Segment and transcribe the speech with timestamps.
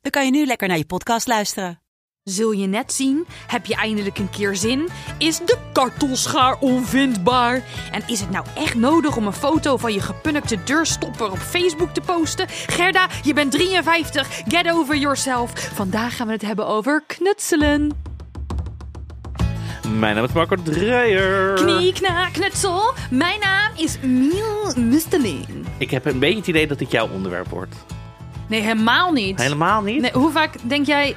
[0.00, 1.80] dan kan je nu lekker naar je podcast luisteren.
[2.22, 3.26] Zul je net zien?
[3.46, 4.88] Heb je eindelijk een keer zin?
[5.18, 7.62] Is de kartelschaar onvindbaar?
[7.92, 11.94] En is het nou echt nodig om een foto van je gepunnekte deurstopper op Facebook
[11.94, 12.46] te posten?
[12.48, 14.42] Gerda, je bent 53.
[14.48, 15.50] Get over yourself.
[15.74, 17.92] Vandaag gaan we het hebben over knutselen.
[19.98, 21.54] Mijn naam is Marco Dreyer.
[21.54, 22.92] Knie, kna, knutsel.
[23.10, 25.66] Mijn naam is Miel Mustelin.
[25.78, 27.74] Ik heb een beetje het idee dat dit jouw onderwerp wordt.
[28.50, 29.38] Nee, helemaal niet.
[29.40, 30.00] Helemaal niet?
[30.00, 31.16] Nee, hoe vaak denk jij...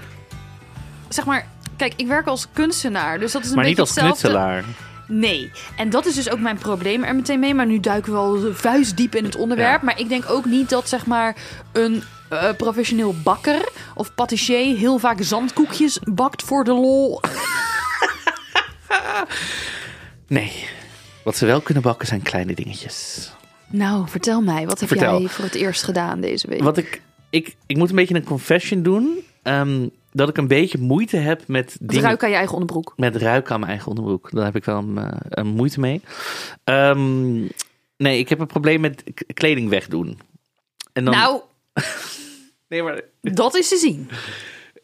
[1.09, 1.47] Zeg maar,
[1.77, 3.19] kijk, ik werk als kunstenaar.
[3.19, 4.19] Dus dat is een maar niet als hetzelfde.
[4.19, 4.63] knutselaar.
[5.07, 7.53] Nee, en dat is dus ook mijn probleem er meteen mee.
[7.53, 9.79] Maar nu duiken we al vuistdiep in het onderwerp.
[9.79, 9.85] Ja.
[9.85, 11.35] Maar ik denk ook niet dat zeg maar
[11.71, 17.21] een eh, professioneel bakker of patissier heel vaak zandkoekjes bakt voor de lol.
[20.27, 20.65] Nee.
[21.23, 23.31] Wat ze wel kunnen bakken zijn kleine dingetjes.
[23.67, 25.19] Nou, vertel mij, wat heb Vertel.
[25.19, 26.61] jij voor het eerst gedaan deze week?
[26.63, 27.01] Wat ik,
[27.33, 29.19] ik, ik moet een beetje een confession doen.
[29.43, 32.03] ehm, dat ik een beetje moeite heb met dingen...
[32.03, 32.93] ruiken aan je eigen onderbroek.
[32.97, 34.31] Met ruiken aan mijn eigen onderbroek.
[34.31, 36.01] Daar heb ik wel een, eh, een moeite mee.
[36.63, 37.39] Ehm,
[37.97, 39.03] nee, ik heb een probleem met
[39.33, 40.19] kleding wegdoen.
[40.93, 41.41] En dan, Nou,
[42.69, 44.09] nee, maar dat is te zien.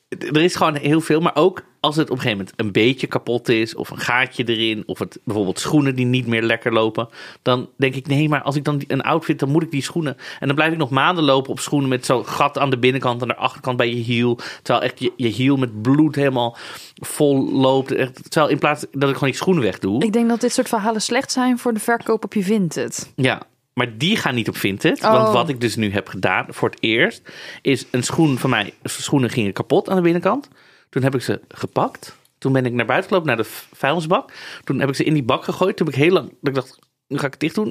[0.10, 1.20] Er is gewoon heel veel.
[1.22, 3.76] Maar ook als het op een gegeven moment een beetje kapot is.
[3.76, 4.84] Of een gaatje erin.
[4.86, 7.10] Of het, bijvoorbeeld schoenen die niet meer lekker lopen.
[7.42, 10.18] Dan denk ik, nee, maar als ik dan een outfit, dan moet ik die schoenen.
[10.40, 13.22] En dan blijf ik nog maanden lopen op schoenen met zo'n gat aan de binnenkant
[13.22, 14.40] en de achterkant bij je hiel.
[14.62, 16.58] Terwijl echt je, je hiel met bloed helemaal
[16.96, 17.92] vol loopt.
[17.92, 20.04] Echt, terwijl in plaats dat ik gewoon die schoenen wegdoe.
[20.04, 23.14] Ik denk dat dit soort verhalen slecht zijn voor de verkoop op je Vinted.
[23.16, 23.42] Ja,
[23.80, 25.04] maar die gaan niet op Vinted.
[25.04, 25.12] Oh.
[25.12, 27.32] Want wat ik dus nu heb gedaan voor het eerst,
[27.62, 28.74] is een schoen van mij.
[28.84, 30.48] Schoenen gingen kapot aan de binnenkant.
[30.90, 32.18] Toen heb ik ze gepakt.
[32.38, 34.34] Toen ben ik naar buiten gelopen naar de vuilnisbak.
[34.64, 35.78] Toen heb ik ze in die bak gegooid.
[35.78, 36.34] Toen heb ik heel lang.
[36.42, 37.68] Ik dacht, nu ga ik het dicht doen.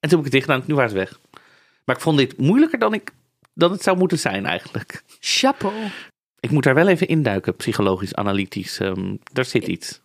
[0.00, 0.62] En toen heb ik het dicht gedaan.
[0.66, 1.20] Nu waren ze weg.
[1.84, 3.10] Maar ik vond dit moeilijker dan, ik,
[3.54, 5.02] dan het zou moeten zijn eigenlijk.
[5.20, 5.74] Chapeau.
[6.40, 8.78] Ik moet daar wel even induiken, psychologisch, analytisch.
[8.78, 10.00] ehm, daar zit iets.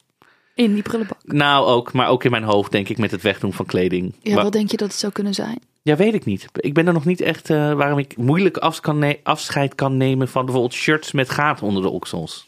[0.55, 1.17] In die prullenbak.
[1.23, 4.13] Nou ook, maar ook in mijn hoofd denk ik met het wegdoen van kleding.
[4.21, 5.59] Ja, wat denk je dat het zou kunnen zijn?
[5.81, 6.47] Ja, weet ik niet.
[6.53, 10.27] Ik ben er nog niet echt eh, waarom ik moeilijk af kan afscheid kan nemen
[10.27, 12.47] van bijvoorbeeld shirts met gaten onder de oksels.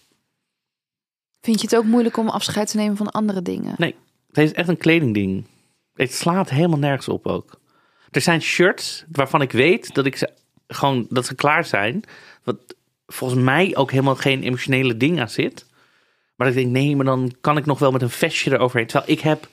[1.41, 3.75] Vind je het ook moeilijk om afscheid te nemen van andere dingen?
[3.77, 3.95] Nee,
[4.27, 5.45] het is echt een kledingding.
[5.93, 7.59] Het slaat helemaal nergens op ook.
[8.11, 10.29] Er zijn shirts waarvan ik weet dat ik ze
[10.67, 12.03] gewoon dat ze klaar zijn.
[12.43, 12.57] Wat
[13.07, 15.65] volgens mij ook helemaal geen emotionele ding aan zit.
[16.37, 18.87] Maar ik denk, nee, maar dan kan ik nog wel met een vestje eroverheen.
[18.87, 19.47] Terwijl ik heb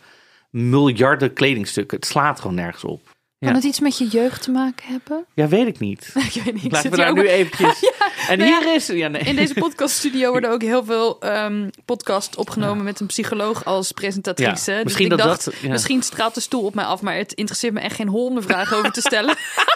[0.50, 1.96] miljarden kledingstukken.
[1.96, 3.12] Het slaat gewoon nergens op.
[3.38, 5.24] Kan het iets met je jeugd te maken hebben?
[5.34, 6.12] Ja, weet ik niet.
[6.34, 6.72] Ik weet niet.
[6.72, 7.78] Laten we daar nu eventjes...
[8.28, 8.86] En Nou ja, hier is...
[8.86, 9.22] Ja, nee.
[9.22, 14.70] In deze podcaststudio worden ook heel veel ehm podcasts opgenomen met een psycholoog als presentatrice.
[14.72, 17.32] Dus misschien ik dat dacht, dat- misschien straalt de stoel op mij af, maar het
[17.32, 19.34] interesseert me echt geen hol om vragen over te stellen.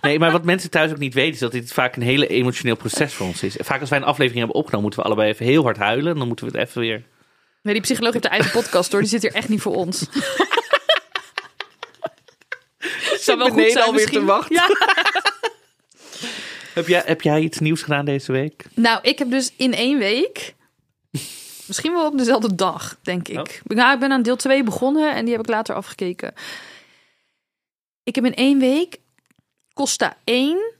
[0.00, 2.76] Nee, maar wat mensen thuis ook niet weten, is dat dit vaak een hele emotioneel
[2.76, 3.56] proces voor ons is.
[3.58, 6.12] Vaak als wij een aflevering hebben opgenomen, moeten we allebei even heel hard huilen.
[6.12, 7.04] En dan moeten we het even weer.
[7.62, 10.06] Nee, die psycholoog heeft de eigen podcast hoor, die zit hier echt niet voor ons.
[13.18, 14.20] Zou wel goed zijn alweer misschien.
[14.20, 14.54] te wachten.
[14.54, 14.68] Ja.
[16.74, 18.64] Heb jij, heb jij iets nieuws gedaan deze week?
[18.74, 20.54] Nou, ik heb dus in één week,
[21.66, 23.38] misschien wel op dezelfde dag, denk ik.
[23.38, 23.76] Oh.
[23.76, 26.34] Nou, ik ben aan deel 2 begonnen en die heb ik later afgekeken.
[28.02, 28.96] Ik heb in één week
[29.78, 30.74] Costa 1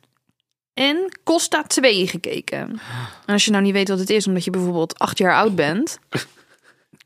[0.75, 2.81] en Costa 2 gekeken.
[3.27, 5.55] En als je nou niet weet wat het is, omdat je bijvoorbeeld acht jaar oud
[5.55, 5.99] bent.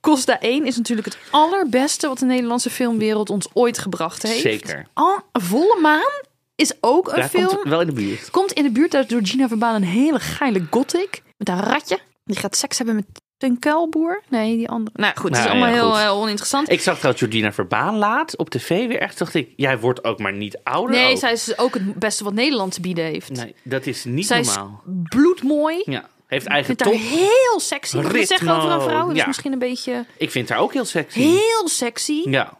[0.01, 4.41] Costa 1 is natuurlijk het allerbeste wat de Nederlandse filmwereld ons ooit gebracht heeft.
[4.41, 4.87] Zeker.
[5.33, 6.23] Volle Maan
[6.55, 7.47] is ook een Daar film.
[7.47, 8.31] komt wel in de buurt.
[8.31, 11.23] Komt in de buurt uit door Gina Verbaan een hele geile gothic.
[11.37, 11.99] Met een ratje.
[12.25, 13.06] Die gaat seks hebben met
[13.43, 14.23] een kuilboer.
[14.29, 14.97] Nee, die andere.
[15.00, 16.71] Nou goed, het is Nou, allemaal ja, heel, heel oninteressant.
[16.71, 19.19] Ik zag trouwens Georgina Verbaan laat op tv weer echt.
[19.19, 20.97] Dacht ik, jij wordt ook maar niet ouder.
[20.97, 21.19] nee, ook.
[21.19, 23.31] zij is ook het beste wat Nederland te bieden heeft.
[23.31, 24.83] Nee, dat is niet zij normaal.
[24.87, 25.83] is bloedmooi.
[25.85, 26.93] Ja, heeft Ik eigen top.
[26.93, 27.97] heel sexy.
[27.97, 29.00] Wat ik Ritmo, zeggen over een vrouw.
[29.06, 29.27] Dat is ja.
[29.27, 31.21] misschien een beetje Ik vind haar ook heel sexy.
[31.21, 32.23] heel sexy.
[32.25, 32.59] Ja.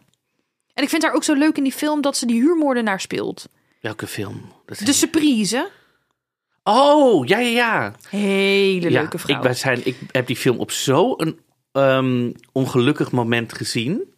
[0.75, 3.49] En ik vind haar ook zo leuk in die film dat ze die huurmoordenaar speelt.
[3.81, 4.52] Welke film?
[4.67, 5.69] Dat is De surprise.
[6.64, 7.93] Oh, ja, ja, ja.
[8.09, 9.37] Hele ja, leuke vrouw.
[9.37, 11.41] Ik, wij zijn, ik heb die film op zo'n
[11.73, 14.11] ehm ongelukkig moment gezien.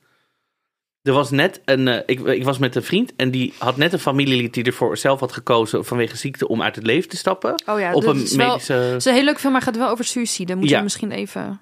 [1.03, 1.89] Er was net een.
[1.89, 4.97] eh, ik, ik was met een vriend en die had net een familielid die ervoor
[4.97, 7.63] zelf had gekozen vanwege ziekte om uit het leven te stappen.
[7.67, 8.73] Oh ja, op dat een wel- medische.
[8.73, 10.55] Het is een heel leuk film, maar gaat wel over suïcide.
[10.55, 10.77] Moet Ja.
[10.77, 11.61] je misschien even...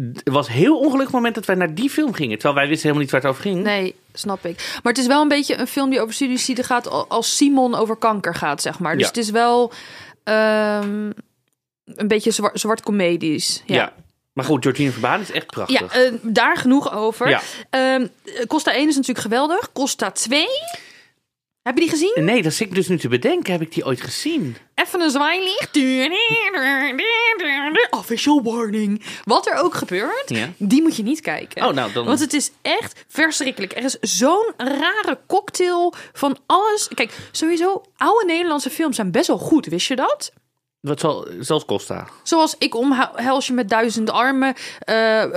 [0.00, 2.34] Het was heel ongelukkig moment dat wij naar die film gingen.
[2.38, 3.62] Terwijl wij wisten helemaal niet waar het over ging.
[3.62, 4.78] Nee, snap ik.
[4.82, 7.74] Maar het is wel een beetje een film die over suïcide gaat al- als Simon
[7.74, 8.92] over kanker gaat, zeg maar.
[8.92, 9.08] Dus Ja.
[9.08, 9.72] het is wel
[10.24, 11.10] ehm,
[11.84, 13.62] een beetje zwart, zwart comedisch.
[13.66, 13.74] Ja.
[13.74, 13.92] Ja.
[14.32, 15.92] Maar goed, Georgine Verbaan is echt Ja, prachtig.
[16.02, 17.28] eh, daar genoeg over.
[17.28, 17.40] Ja.
[17.70, 18.06] Ehm,
[18.46, 19.72] Costa 1 is natuurlijk geweldig.
[19.72, 20.46] Costa 2.
[21.66, 22.12] Heb je die gezien?
[22.24, 23.52] Nee, dat zit ik dus nu te bedenken.
[23.52, 24.56] Heb ik die ooit gezien?
[24.74, 25.76] Even een zwaailicht.
[27.90, 29.02] Official warning.
[29.24, 30.48] Wat er ook gebeurt, Ja.
[30.58, 31.66] die moet je niet kijken.
[31.66, 32.04] Oh, nou dan.
[32.06, 33.76] Want het is echt verschrikkelijk.
[33.76, 36.88] Er is zo'n rare cocktail van alles.
[36.94, 39.66] Kijk, sowieso, oude Nederlandse films zijn best wel goed.
[39.66, 40.32] Wist je dat?
[40.80, 42.06] Wat zal, zoals Costa.
[42.22, 44.54] Zoals Ik omhels je met duizend armen,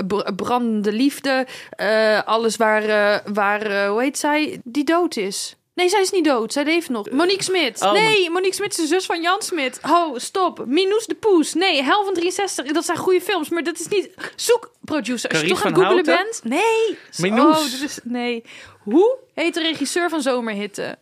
[0.07, 5.53] br- brandende liefde, eh, alles waar, eh, waar hoe heet zij, die dood is.
[5.79, 6.53] Nee, zij is niet dood.
[6.53, 7.09] Zij leeft nog.
[7.09, 7.81] Monique Smit.
[7.81, 9.79] oh, nee, Monique Smit is de zus van Jan Smit.
[9.89, 10.65] Oh, stop.
[10.65, 11.53] Minus de Poes.
[11.53, 12.71] Nee, Hel van 63.
[12.71, 14.09] Dat zijn goede films, maar dat is niet...
[14.35, 15.29] Zoek, producer.
[15.29, 16.41] Als je toch aan het googelen bent.
[16.43, 16.97] Nee.
[17.17, 17.57] Minoes.
[17.57, 17.99] Oh, dit is...
[18.03, 18.43] Nee.
[18.83, 20.97] Hoe heet de regisseur van Zomerhitte?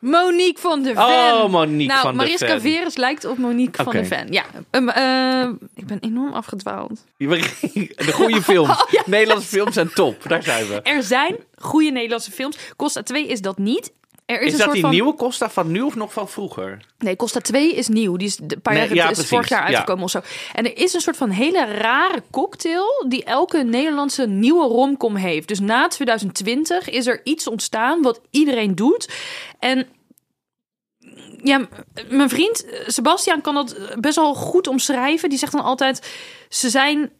[0.00, 1.04] Monique van der Ven.
[1.04, 2.60] Oh, Monique nou, van Mariska Ven.
[2.60, 4.32] Veres lijkt op Monique van der Ven.
[4.32, 7.04] Ja, um, eh, ik ben enorm afgedwaald.
[7.16, 8.84] De goede films.
[9.06, 10.28] Nederlandse films zijn top.
[10.28, 10.80] Daar zijn we.
[10.82, 12.56] Er zijn goede Nederlandse films.
[12.76, 13.92] Costa 2 is dat niet.
[14.30, 14.90] Er is, Is een dat soort die van...
[14.90, 16.80] nieuwe Costa van nu of nog van vroeger?
[16.98, 18.16] Nee, Costa 2 is nieuw.
[18.16, 19.28] Die is een paar Nee, jaar ja, is precies.
[19.28, 19.66] vorig jaar Ja.
[19.66, 20.20] uitgekomen of zo.
[20.54, 25.48] En er is een soort van hele rare cocktail die elke Nederlandse nieuwe romcom heeft.
[25.48, 29.08] Dus na 2020 is er iets ontstaan wat iedereen doet.
[29.58, 29.86] En
[31.42, 31.68] ja,
[32.08, 35.28] mijn vriend eh, Sebastian kan dat best wel goed omschrijven.
[35.28, 36.06] Die zegt dan altijd:
[36.48, 37.10] ze zijn.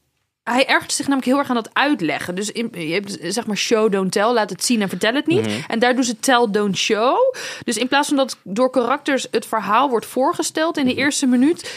[0.53, 2.35] Hij ergert zich namelijk heel erg aan dat uitleggen.
[2.35, 4.33] Dus in, je hebt zeg maar show, don't tell.
[4.33, 5.49] Laat het zien en vertel het niet.
[5.69, 7.35] En daar doen ze tell, don't show.
[7.65, 11.75] Dus in plaats van dat door karakters het verhaal wordt voorgesteld in de eerste minuut,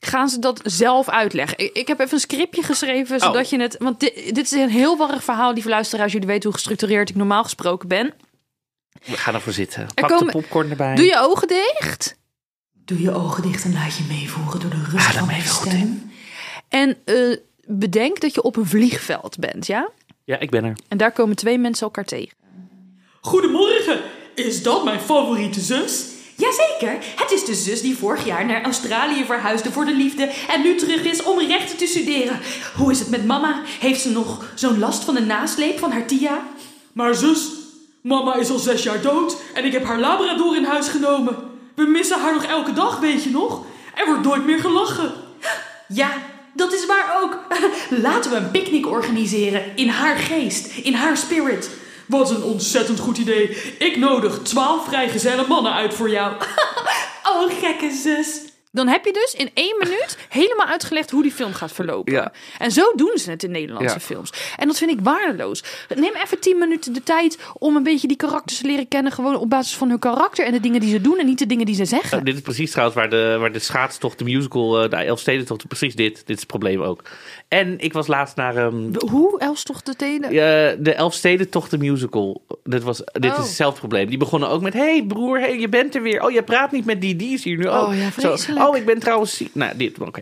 [0.00, 1.58] gaan ze dat zelf uitleggen.
[1.58, 3.76] Ik, ik heb even een scriptje geschreven, zodat je het...
[3.78, 6.12] Want dit, dit is een heel warrig verhaal, lieve luisteraars.
[6.12, 8.14] Jullie weten hoe gestructureerd ik normaal gesproken ben.
[9.04, 9.86] We gaan ervoor zitten.
[9.94, 10.94] Pak komen- de popcorn erbij.
[10.94, 12.16] Doe je ogen dicht.
[12.72, 16.12] Doe je ogen dicht en laat je meevoeren door de rust Adem van mijn stem.
[16.68, 19.90] En eh, bedenk dat je op een vliegveld bent, ja?
[20.24, 20.76] Ja, ik ben er.
[20.88, 22.36] En daar komen twee mensen elkaar tegen.
[23.20, 24.00] Goedemorgen,
[24.34, 26.12] is dat mijn favoriete zus?
[26.36, 30.62] Jazeker, het is de zus die vorig jaar naar Australië verhuisde voor de liefde en
[30.62, 32.40] nu terug is om rechten te studeren.
[32.76, 33.62] Hoe is het met mama?
[33.80, 36.46] Heeft ze nog zo'n last van de nasleep van haar Tia?
[36.92, 37.48] Maar zus,
[38.00, 41.36] mama is al zes jaar dood en ik heb haar labrador in huis genomen.
[41.74, 43.64] We missen haar nog elke dag, weet je nog?
[43.94, 45.12] Er wordt nooit meer gelachen.
[45.88, 46.10] Ja,
[46.54, 47.38] dat is waar ook.
[48.06, 51.70] Laten we een picknick organiseren in haar geest, in haar spirit.
[52.06, 53.48] Wat een ontzettend goed idee.
[53.78, 56.32] Ik nodig twaalf vrijgezelle mannen uit voor jou.
[57.26, 58.53] Oh, gekke zus.
[58.74, 62.12] Dan heb je dus in één minuut helemaal uitgelegd hoe die film gaat verlopen.
[62.12, 62.32] Ja.
[62.58, 64.00] En zo doen ze het in Nederlandse Ja.
[64.00, 64.32] films.
[64.56, 65.62] En dat vind ik waardeloos.
[65.94, 69.12] Neem even tien minuten de tijd om een beetje die karakters te leren kennen.
[69.12, 71.46] Gewoon op basis van hun karakter en de dingen die ze doen en niet de
[71.46, 72.18] dingen die ze zeggen.
[72.18, 75.68] Oh, dit is precies trouwens waar de, waar de schaatstocht, de musical, eh, de Elfstedentocht,
[75.68, 76.16] precies dit.
[76.16, 77.02] Dit is het probleem ook.
[77.48, 79.38] En ik was laatst naar ehm, Hoe?
[79.40, 80.32] Els toch de tenen?
[80.32, 82.44] Ja, de Elfstedentocht, de musical.
[82.64, 83.38] Dit, was, dit Oh.
[83.38, 84.08] is hetzelfde probleem.
[84.08, 86.22] Die begonnen ook met: hey broer, hey, je bent er weer.
[86.22, 87.64] Oh, je praat niet met die, die is hier nu.
[87.66, 89.54] Oh, Oh ja, Zo, oh ik ben trouwens ziek.
[89.54, 90.20] Nou, dit, oké.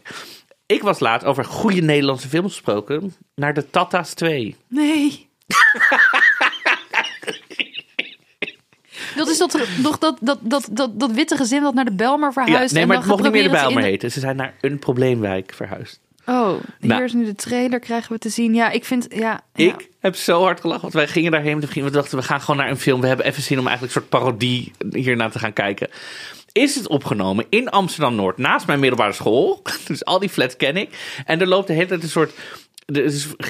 [0.67, 3.15] Ik was laat over goede Nederlandse films gesproken.
[3.35, 4.57] Naar de Tata's 2.
[4.69, 5.29] Nee.
[9.17, 12.33] Dat is dat, nog dat, dat, dat, dat, dat witte gezin dat naar de Belmar
[12.35, 12.73] Ja, verhuist.
[12.73, 14.11] nee, en maar dan het mocht niet meer de in- heten.
[14.13, 16.01] Ze zijn naar een probleemwijk verhuisd.
[16.27, 16.51] Oh,
[16.81, 17.05] hier Nou.
[17.05, 18.55] is nu de trailer, krijgen we te zien.
[18.55, 19.41] Ja, ik vind, ja.
[19.55, 19.65] ja.
[19.79, 21.61] Ik heb zo hard gelachen, want wij gingen daarheen.
[21.61, 23.01] We dachten, we gaan gewoon naar een film.
[23.01, 25.89] We hebben even zin om eigenlijk een soort parodie hierna te gaan kijken.
[26.53, 29.63] Is het opgenomen in Amsterdam-Noord, naast mijn middelbare school.
[29.87, 31.23] Dus al die flats ken ik.
[31.27, 32.33] En er loopt de hele tijd een soort...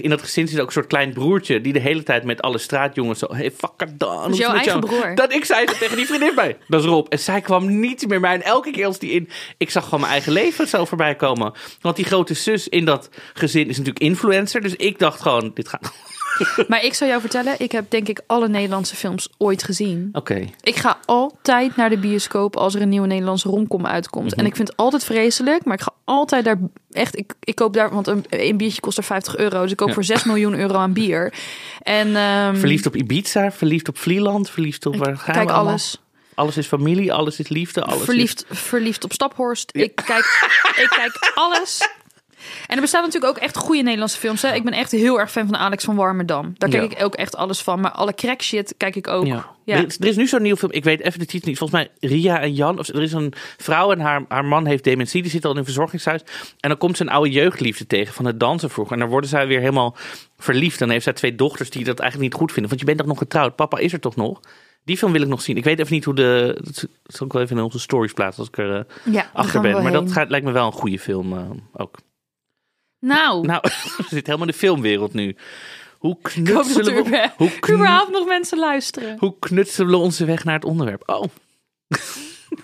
[0.01, 1.61] In dat gezin zit ook een soort klein broertje...
[1.61, 3.27] die de hele tijd met alle straatjongens zo...
[3.31, 4.31] Hey, fuck it dan.
[4.31, 4.87] is jouw eigen jou?
[4.87, 5.15] broer?
[5.15, 6.57] Dat ik zei dat tegen die vriendin bij.
[6.69, 7.07] Dat is Rob.
[7.09, 8.35] En zij kwam niet meer bij.
[8.35, 9.29] En elke keer als die in...
[9.57, 11.53] Ik zag gewoon mijn eigen leven zo voorbij komen.
[11.81, 14.61] Want die grote zus in dat gezin is natuurlijk influencer.
[14.61, 15.93] Dus ik dacht gewoon, dit gaat...
[16.69, 20.09] Maar ik zou jou vertellen, ik heb denk ik alle Nederlandse films ooit gezien.
[20.13, 20.49] Oké.
[20.61, 24.31] Ik ga altijd naar de bioscoop als er een nieuwe Nederlandse romcom uitkomt.
[24.31, 24.41] Mhm.
[24.41, 26.59] En ik vind het altijd vreselijk, maar ik ga altijd daar
[26.91, 27.19] echt.
[27.19, 29.63] Ik, ik koop daar, want een, een biertje kost er 50 euro.
[29.63, 29.95] Dus ik koop Ja.
[29.95, 31.33] voor 6 miljoen euro aan bier.
[31.83, 34.97] En ehm, Verliefd op Ibiza, verliefd op Vlieland, verliefd op...
[34.97, 36.01] Waar gaan kijk we alles.
[36.35, 39.71] Alles is familie, alles is liefde, alles verliefd, verliefd op Staphorst.
[39.73, 41.89] Ik, kijk, ik kijk alles.
[42.67, 44.43] En er bestaan natuurlijk ook echt goede Nederlandse films.
[44.43, 44.55] Hè?
[44.55, 46.55] Ik ben echt heel erg fan van Alex van Warmerdam.
[46.57, 46.99] Daar kijk Ja.
[46.99, 47.81] ik ook echt alles van.
[47.81, 49.27] Maar alle crack shit kijk ik ook.
[49.27, 49.51] Ja.
[49.65, 49.77] Ja.
[49.77, 50.73] Er, is, er is nu zo'n nieuw film.
[50.73, 51.59] Ik weet even de titel niet.
[51.59, 52.79] Volgens mij Ria en Jan.
[52.79, 55.23] Of, er is een vrouw en haar, haar man heeft dementie.
[55.23, 56.21] Die zit al in een verzorgingshuis.
[56.61, 58.95] En dan komt ze een oude jeugdliefde tegen van het dansen vroeger.
[58.95, 59.97] En dan worden zij weer helemaal
[60.39, 60.73] verliefd.
[60.73, 62.69] En dan heeft zij twee dochters die dat eigenlijk niet goed vinden.
[62.69, 63.57] Want je bent toch nog getrouwd?
[63.57, 64.41] Papa is er toch nog?
[64.85, 65.57] Die film wil ik nog zien.
[65.57, 66.59] Ik weet even niet hoe de...
[66.63, 69.61] Dat zal ik wel even in onze stories plaatsen als ik er eh, Ja, achter
[69.61, 69.83] ben.
[69.83, 71.99] Maar dat gaat, lijkt me wel een goede film eh, ook.
[73.07, 73.61] Nou, Nou,
[73.97, 75.37] we zitten helemaal in de filmwereld nu.
[75.99, 77.31] Hoe knutselen we...
[77.37, 79.17] Hoe überhaupt nog mensen luisteren.
[79.19, 81.03] hoe knutselen we onze weg naar het onderwerp?
[81.07, 81.25] Oh,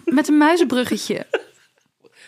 [0.05, 1.27] Met een muizenbruggetje.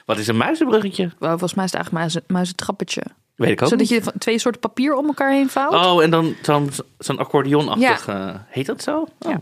[0.07, 1.11] wat is een muizenbruggetje?
[1.19, 3.03] Wow, volgens mij is het eigenlijk muizen, muizentrappetje.
[3.35, 4.05] Weet ik ook Zodat niet.
[4.05, 5.75] je twee soorten papier om elkaar heen vouwt.
[5.75, 8.07] Oh, en dan zo'n zo'n accordeonachtig.
[8.47, 9.01] heet dat zo?
[9.01, 9.31] Oh.
[9.31, 9.41] Ja.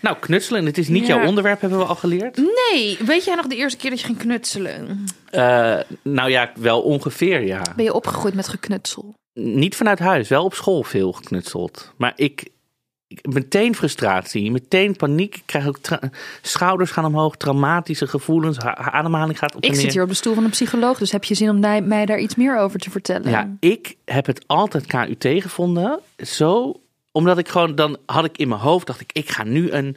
[0.00, 0.66] Nou, knutselen.
[0.66, 1.14] Het is niet Ja.
[1.16, 2.36] jouw onderwerp, hebben we al geleerd.
[2.36, 5.04] Nee, weet jij nog de eerste keer dat je ging knutselen?
[5.30, 7.62] Eh, nou ja, wel ongeveer, ja.
[7.76, 9.14] Ben je opgegroeid met geknutsel?
[9.34, 11.92] Niet vanuit huis, wel op school veel geknutseld.
[11.96, 12.48] Maar ik,
[13.22, 15.34] meteen frustratie, meteen paniek.
[15.36, 15.78] Ik krijg ook
[16.42, 20.14] schouders gaan omhoog, traumatische gevoelens, ha- ha- ademhaling gaat op Ik zit hier op de
[20.14, 22.78] stoel van een psycholoog, dus heb je zin om mij, mij daar iets meer over
[22.78, 23.30] te vertellen?
[23.30, 26.00] Ja, ik heb het altijd KUT gevonden.
[26.16, 26.80] Zo,
[27.12, 29.96] omdat ik gewoon, dan had ik in mijn hoofd, dacht ik, ik ga nu een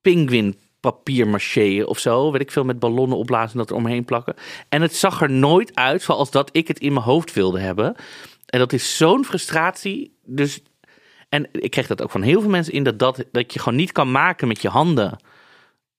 [0.00, 2.32] pinguïn papier of zo.
[2.32, 4.34] Weet ik veel, met ballonnen opblazen en dat er omheen plakken.
[4.68, 7.94] En het zag er nooit uit zoals dat ik het in mijn hoofd wilde hebben.
[8.46, 10.16] En dat is zo'n frustratie.
[10.24, 10.60] Dus,
[11.28, 13.78] en ik kreeg dat ook van heel veel mensen in, dat, dat, dat je gewoon
[13.78, 15.18] niet kan maken met je handen.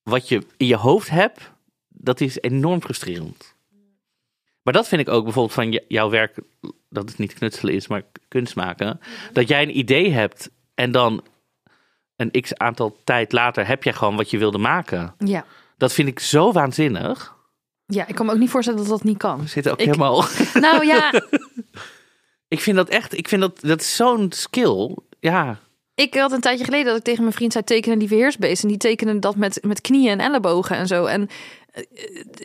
[0.04, 1.52] Wat je in je hoofd hebt,
[1.88, 3.49] dat is enorm frustrerend.
[4.70, 6.38] Maar dat vind ik ook bijvoorbeeld van jouw werk,
[6.90, 9.00] dat het niet knutselen is, maar kunst maken.
[9.34, 11.24] Dat jij een idee hebt en dan
[12.16, 15.14] een x aantal tijd later heb jij gewoon wat je wilde maken.
[15.18, 15.46] ja.
[15.78, 17.36] Dat vind ik zo waanzinnig.
[17.86, 19.40] Ja, ik kan me ook niet voorstellen dat dat niet kan.
[19.42, 20.24] We zitten ook Ik- helemaal.
[20.54, 21.14] Nou ja,
[22.48, 24.96] Ik vind dat echt, ik vind dat, dat zo'n skill.
[25.20, 25.60] Ja,
[25.96, 28.62] ik had een tijdje geleden dat ik tegen mijn vriend zei tekenen die verheersbeest.
[28.64, 31.06] En die tekenen dat met, met knieën en ellebogen en zo.
[31.06, 31.30] En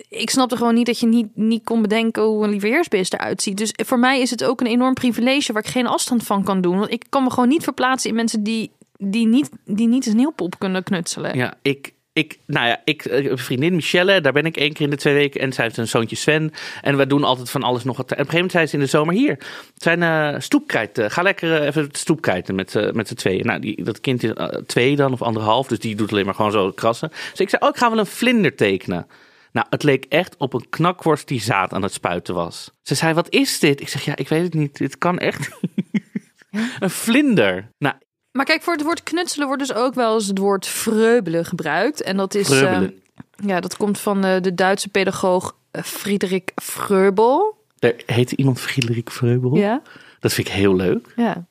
[0.09, 3.57] ik snapte gewoon niet dat je niet, niet kon bedenken hoe een lieveheersbeest eruit ziet.
[3.57, 6.61] Dus voor mij is het ook een enorm privilege waar ik geen afstand van kan
[6.61, 6.79] doen.
[6.79, 10.13] Want ik kan me gewoon niet verplaatsen in mensen die, die, niet, die niet een
[10.13, 11.37] sneeuwpop kunnen knutselen.
[11.37, 14.91] ja ik, ik, nou ja, ik, eh, vriendin Michelle, daar ben ik één keer in
[14.91, 15.41] de twee weken.
[15.41, 16.53] En zij heeft een zoontje Sven.
[16.81, 18.13] En we doen altijd van alles nog wat.
[18.13, 19.31] En op een gegeven moment zei ze in de zomer hier.
[19.75, 21.11] Het zijn eh stoepkrijten.
[21.11, 23.47] Ga lekker eh, even stoepkrijten met, met z'n tweeën.
[23.47, 24.33] Nou, die, dat kind is
[24.67, 25.67] twee dan of anderhalf.
[25.67, 27.09] Dus die doet alleen maar gewoon zo krassen.
[27.09, 29.07] Dus ik zei, oh, ik ga wel een vlinder tekenen.
[29.53, 32.71] Nou, het leek echt op een knakworst die zaad aan het spuiten was.
[32.83, 33.81] Ze zei, wat is dit?
[33.81, 34.79] Ik zeg, ja, ik weet het niet.
[34.79, 35.51] Dit kan echt.
[36.81, 37.69] een vlinder.
[37.79, 37.95] Nou,
[38.37, 42.03] Maar kijk, voor het woord knutselen wordt dus ook wel eens het woord vreubelen gebruikt.
[42.03, 42.47] En dat is.
[42.47, 43.01] Vreubelen.
[43.15, 47.57] eh, ja, dat komt van eh, de Duitse pedagoog eh, Friedrich Vreubel.
[47.79, 49.57] er heet iemand Friederik Vreubel.
[49.57, 49.83] Ja.
[50.21, 51.13] Dat vind ik heel leuk.
[51.17, 51.47] Ja.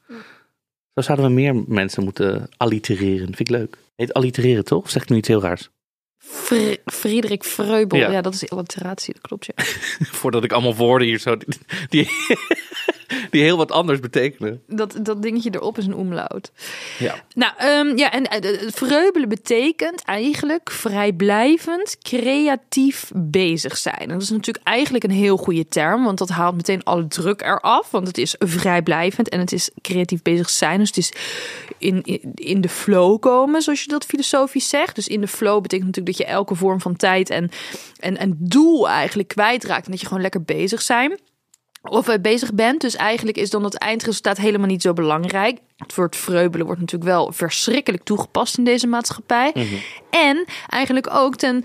[0.94, 3.26] Zo zouden we meer mensen moeten allitereren.
[3.26, 3.78] Vind ik leuk.
[3.96, 4.84] Heet allitereren toch?
[4.84, 5.70] Of zeg ik nu iets heel raars?
[6.18, 8.00] Fr- Friedrich Vreubel.
[8.00, 8.12] Ja.
[8.12, 8.22] Ja.
[8.22, 9.46] dat is alliteratie, dat klopt.
[9.46, 9.64] Ja.
[10.20, 11.38] Voordat ik allemaal woorden hier zo...
[11.38, 11.58] Die,
[11.90, 12.10] die,
[13.32, 14.62] die heel wat anders betekenen.
[14.68, 16.52] Dat, dat dingetje erop is een omlaut.
[17.00, 17.16] Ja.
[17.36, 24.00] Nou, ehm, ja, en eh, eh, vreubelen betekent eigenlijk vrijblijvend, creatief bezig zijn.
[24.00, 27.42] En dat is natuurlijk eigenlijk een heel goede term, want dat haalt meteen alle druk
[27.42, 27.92] eraf.
[27.92, 30.80] Want het is vrijblijvend en het is creatief bezig zijn.
[30.80, 31.14] Dus het is
[31.78, 34.96] in, in, in de flow komen, zoals je dat filosofisch zegt.
[34.96, 37.50] Dus in de flow betekent natuurlijk dat je elke vorm van tijd en,
[38.00, 39.86] en, en doel eigenlijk kwijtraakt.
[39.86, 41.20] En dat je gewoon lekker bezig zijn
[41.90, 42.82] of bezig bent.
[42.82, 45.58] Dus eigenlijk is dan het eindresultaat helemaal niet zo belangrijk.
[45.78, 49.54] Het woord vreubelen wordt natuurlijk wel verschrikkelijk toegepast in deze maatschappij.
[50.10, 51.64] En eigenlijk ook ten.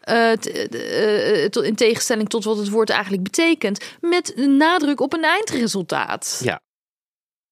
[0.00, 5.12] eh, eh, eh, in tegenstelling tot wat het woord eigenlijk betekent, met een nadruk op
[5.12, 6.40] een eindresultaat.
[6.44, 6.60] Ja.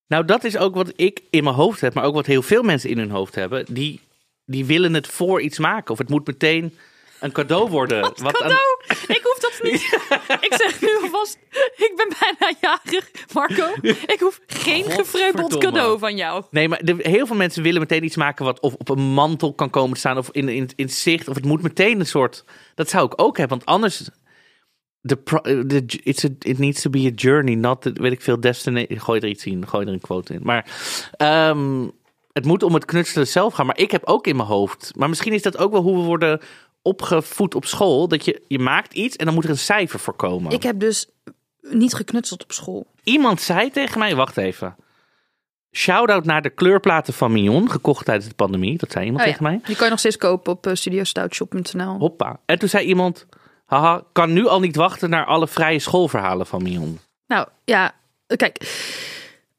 [0.07, 2.63] Nou, dat is ook wat ik in mijn hoofd heb, maar ook wat heel veel
[2.63, 3.65] mensen in hun hoofd hebben.
[3.69, 4.01] Die,
[4.45, 5.93] die willen het voor iets maken.
[5.93, 6.77] Of het moet meteen
[7.21, 8.01] een cadeau worden.
[8.01, 8.81] Wat Cadeau!
[8.89, 9.83] Ik hoef dat niet.
[10.51, 11.39] ik zeg nu alvast,
[11.77, 13.69] ik ben bijna jarig, Marco.
[14.07, 16.45] Ik hoef geen gevreubeld cadeau van jou.
[16.51, 19.55] Nee, maar de- heel veel mensen willen meteen iets maken wat of op een mantel
[19.55, 21.29] kan komen te staan of in, in, in zicht.
[21.29, 22.45] Of het moet meteen een soort.
[22.75, 24.09] Dat zou ik ook hebben, want anders.
[25.03, 25.19] De,
[26.03, 29.01] it's a, it needs to be a journey, not the, weet ik veel, destination.
[29.01, 30.41] Gooi er iets in, gooi er een quote in.
[30.43, 30.67] Maar
[31.17, 31.87] ehm,
[32.33, 33.67] het moet om het knutselen zelf gaan.
[33.67, 34.93] Maar ik heb ook in mijn hoofd.
[34.97, 36.41] Maar misschien is dat ook wel hoe we worden
[36.83, 38.09] opgevoed op school.
[38.09, 40.53] Dat je, je maakt iets en dan moet er een cijfer voor komen.
[40.53, 41.09] Ik heb dus
[41.61, 42.87] niet geknutseld op school.
[43.05, 44.77] Iemand zei tegen mij, wacht even.
[45.73, 48.79] Shout-out naar de kleurplaten van Mignon, gekocht tijdens de pandemie.
[48.79, 49.61] Dat zei iemand Oh ja, tegen mij.
[49.65, 51.99] Die kan je nog steeds kopen op uh, studiostoutshop.nl.
[51.99, 52.41] Hoppa.
[52.45, 53.27] En toen zei iemand,
[53.67, 57.01] Haha, kan nu al niet wachten naar alle vrije schoolverhalen van Mion.
[57.27, 57.95] Nou ja,
[58.27, 58.59] kijk.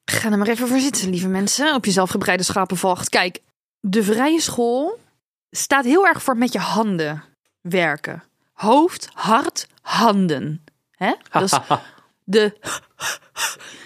[0.05, 1.75] Ga er maar even voor zitten, lieve mensen.
[1.75, 3.09] Op je zelfgebreide schapenvacht.
[3.09, 3.39] Kijk,
[3.79, 4.99] de vrije school
[5.51, 7.23] staat heel erg voor met je handen
[7.61, 8.23] werken.
[8.53, 10.63] Hoofd, hart, handen.
[10.91, 11.13] Hè?
[11.31, 11.59] Dat is
[12.23, 12.57] de,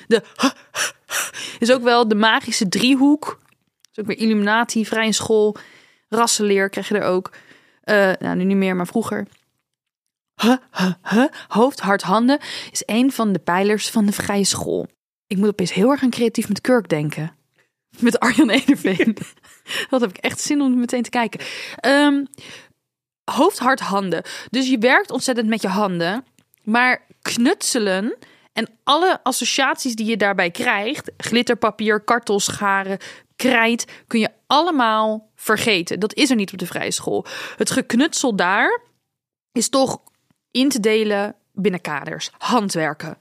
[0.07, 0.23] de
[1.59, 3.39] is ook wel de magische driehoek.
[3.91, 5.55] is ook weer Illuminati, vrije school,
[6.09, 7.31] rassenleer krijg je er ook.
[7.81, 9.27] Eh, nou, nu niet meer, maar vroeger.
[10.41, 11.27] Huh, huh, huh.
[11.47, 12.39] Hoofd, hart, handen
[12.71, 14.87] is een van de pijlers van de vrije school.
[15.27, 17.35] Ik moet opeens heel erg aan creatief met Kirk denken.
[17.99, 19.17] Met Arjan Ederveen.
[19.89, 21.39] Dat heb ik echt zin om meteen te kijken.
[21.75, 22.25] Ehm,
[23.31, 24.23] hoofd, hart, handen.
[24.49, 26.25] Dus je werkt ontzettend met je handen.
[26.63, 28.15] Maar knutselen
[28.53, 31.11] en alle associaties die je daarbij krijgt...
[31.17, 32.97] glitterpapier, kartelscharen,
[33.35, 33.85] krijt...
[34.07, 35.99] kun je allemaal vergeten.
[35.99, 37.25] Dat is er niet op de vrije school.
[37.55, 38.81] Het geknutsel daar
[39.51, 40.01] is toch
[40.51, 42.29] in te delen binnen kaders.
[42.37, 43.17] Handwerken.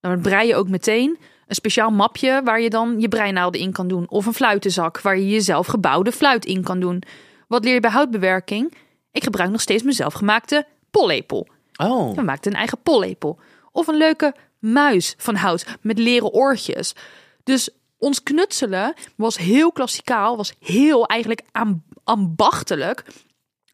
[0.00, 1.18] Dan brei je ook meteen
[1.48, 4.08] een speciaal mapje waar je dan je breinaalden in kan doen.
[4.08, 7.02] Of een fluitenzak waar je jezelf gebouwde fluit in kan doen.
[7.48, 8.74] Wat leer je bij houtbewerking?
[9.12, 11.46] Ik gebruik nog steeds mijn zelfgemaakte pollepel.
[11.76, 13.38] Oh, We maakten een eigen pollepel.
[13.72, 16.94] Of een leuke muis van hout met leren oortjes.
[17.44, 23.04] Dus ons knutselen was heel klassikaal, was heel eigenlijk am- ambachtelijk.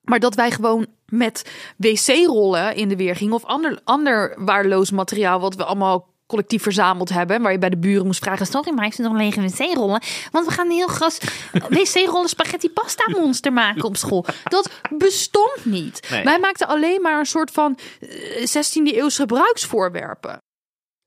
[0.02, 5.40] Maar dat wij gewoon met wc-rollen in de weer gingen of ander, ander waardeloos materiaal
[5.40, 8.84] wat we allemaal collectief verzameld hebben, waar je bij de buren moest vragen: Sorry, maar
[8.84, 10.02] heeft u nog lege wc-rollen?
[10.30, 11.18] Want we gaan een heel gras
[11.68, 14.24] wc-rollen spaghetti pasta monster maken op school.
[14.44, 16.08] Dat bestond niet.
[16.10, 16.24] Nee.
[16.24, 18.08] Wij maakten alleen maar een soort van eh,
[18.40, 20.38] 16e eeuwse gebruiksvoorwerpen.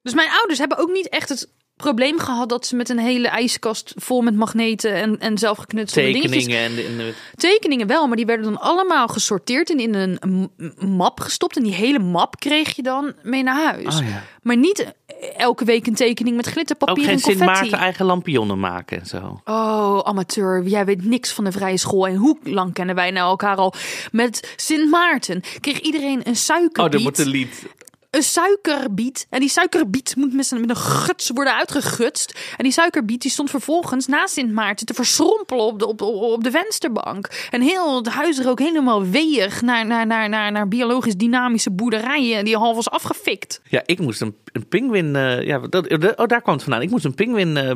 [0.01, 3.27] Dus mijn ouders hebben ook niet echt het probleem gehad dat ze met een hele
[3.27, 8.07] ijskast vol met magneten en, en zelfgeknutselde dingetjes tekeningen en, de- en de- tekeningen wel,
[8.07, 11.57] maar die werden dan allemaal gesorteerd en in een map gestopt.
[11.57, 13.99] En die hele map kreeg je dan mee naar huis.
[13.99, 14.23] Oh ja.
[14.41, 14.93] Maar niet
[15.37, 17.39] elke week een tekening met Ook glitterpapier geen en Sint.
[17.39, 19.41] Maarten eigen lampionnen maken en zo.
[19.45, 22.07] Oh, amateur, jij weet niks van de vrije school.
[22.07, 23.73] En hoe lang kennen wij nou elkaar al?
[24.11, 26.91] Met Sint Maarten kreeg iedereen een Oh, suikerbiet.
[26.91, 27.65] dat moet een lied.
[28.11, 29.27] Een suikerbiet.
[29.29, 32.39] En die suikerbiet moet met een, met een guts worden uitgegutst.
[32.57, 36.43] En die suikerbiet die stond vervolgens na Sint Maarten te verschrompelen op de, op, op,
[36.43, 37.47] de vensterbank.
[37.49, 41.71] En heel het huis er ook helemaal weeg naar, naar, naar, naar, naar biologisch dynamische
[41.71, 43.61] boerderijen die half was afgefikt.
[43.69, 45.15] Ja, ik moest een, een pinguïn.
[45.15, 46.81] eh, ja, dat, de- oh, daar kwam het vandaan.
[46.81, 47.71] Ik moest een pinguïn eh,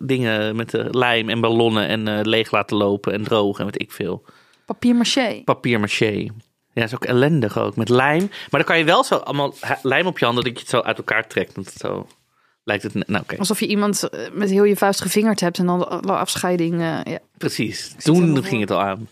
[0.00, 3.92] dingen met eh, lijm en ballonnen en leeg laten lopen en drogen en weet ik
[3.92, 4.22] veel.
[4.66, 5.42] Papier maché.
[5.44, 6.26] Papier maché.
[6.74, 7.76] Ja, is ook ellendig ook.
[7.76, 8.20] Met lijm.
[8.20, 10.80] Maar dan kan je wel zo allemaal lijm op je handen dat je het zo
[10.80, 11.56] uit elkaar trekt.
[11.56, 12.06] Het zo
[12.64, 12.94] lijkt het.
[13.08, 13.36] Nou, oké.
[13.38, 16.80] Alsof je iemand eh, met heel je vuist gevingerd hebt en dan de afscheiding.
[16.80, 17.18] eh, ja.
[17.38, 17.94] Precies.
[17.98, 19.08] Toen ging het al aan.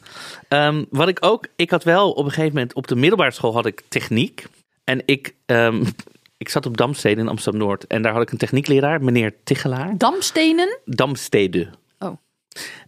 [0.49, 3.53] Ehm, wat ik ook, ik had wel op een gegeven moment op de middelbare school
[3.55, 4.47] had ik techniek.
[4.85, 5.85] En ik, ehm,
[6.39, 7.87] ik zat op Damstede in Amsterdam Noord.
[7.87, 9.99] En daar had ik een techniekleraar, meneer Tichelaar.
[9.99, 10.79] Dampstenen.
[10.85, 11.69] Damstede.
[11.99, 12.17] Oh.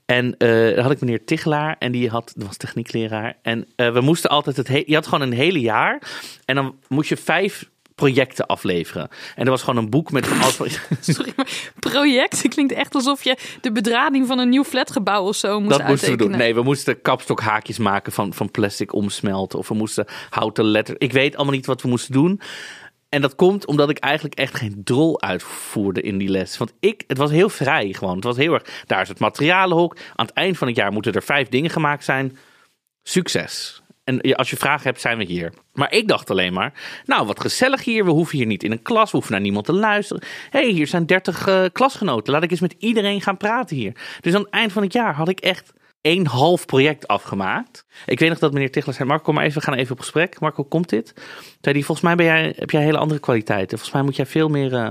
[0.07, 3.37] En daar had ik meneer Tichelaar en die had, dat was techniekleraar.
[3.43, 6.03] En eh, we moesten altijd het, he- je had gewoon een hele jaar.
[6.45, 9.09] En dan moest je vijf projecten afleveren.
[9.35, 10.27] En er was gewoon een boek met
[11.01, 12.43] Sorry, maar project.
[12.43, 15.87] Het klinkt echt alsof je de bedrading van een nieuw flatgebouw of zo moest Dat
[15.89, 16.31] moesten we doen.
[16.31, 19.59] Nee, we moesten kapstokhaakjes maken van, van plastic omsmelten.
[19.59, 20.99] Of we moesten houten letters.
[20.99, 22.41] Ik weet allemaal niet wat we moesten doen.
[23.15, 26.59] En dat komt omdat ik eigenlijk echt geen drol uitvoerde in die les.
[26.59, 28.15] Want ik, het was heel vrij gewoon.
[28.15, 29.97] Het was heel erg, daar is het materialenhok.
[30.15, 32.37] Aan het eind van het jaar moeten er vijf dingen gemaakt zijn.
[33.03, 33.83] Succes.
[34.05, 35.53] En als je vragen hebt, zijn we hier.
[35.73, 36.73] Maar ik dacht alleen maar,
[37.05, 38.05] nou wat gezellig hier.
[38.05, 40.23] We hoeven hier niet in een klas, we hoeven naar niemand te luisteren.
[40.51, 42.33] Hé, hey, hier zijn dertig eh, klasgenoten.
[42.33, 43.93] Laat ik eens met iedereen gaan praten hier.
[44.21, 45.73] Dus aan het eind van het jaar had ik echt
[46.05, 47.85] één half project afgemaakt.
[48.07, 50.01] Ik weet nog dat meneer Tichler zei, Marco, kom maar even, we gaan even op
[50.01, 50.41] gesprek.
[50.41, 51.15] Marco, komt dit?
[51.61, 53.69] Hij, volgens mij ben jij, heb jij hele andere kwaliteiten.
[53.79, 54.89] Volgens mij moet jij veel meer eh,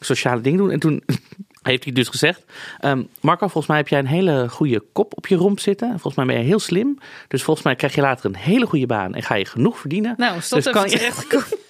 [0.00, 0.70] sociale dingen doen.
[0.70, 1.02] En toen
[1.62, 2.44] heeft hij dus gezegd,
[2.80, 5.88] ehm, Marco, volgens mij heb jij een hele goede kop op je romp zitten.
[5.90, 6.98] Volgens mij ben je heel slim.
[7.28, 10.14] Dus volgens mij krijg je later een hele goede baan en ga je genoeg verdienen.
[10.16, 11.65] Nou, stop Dus even kan je-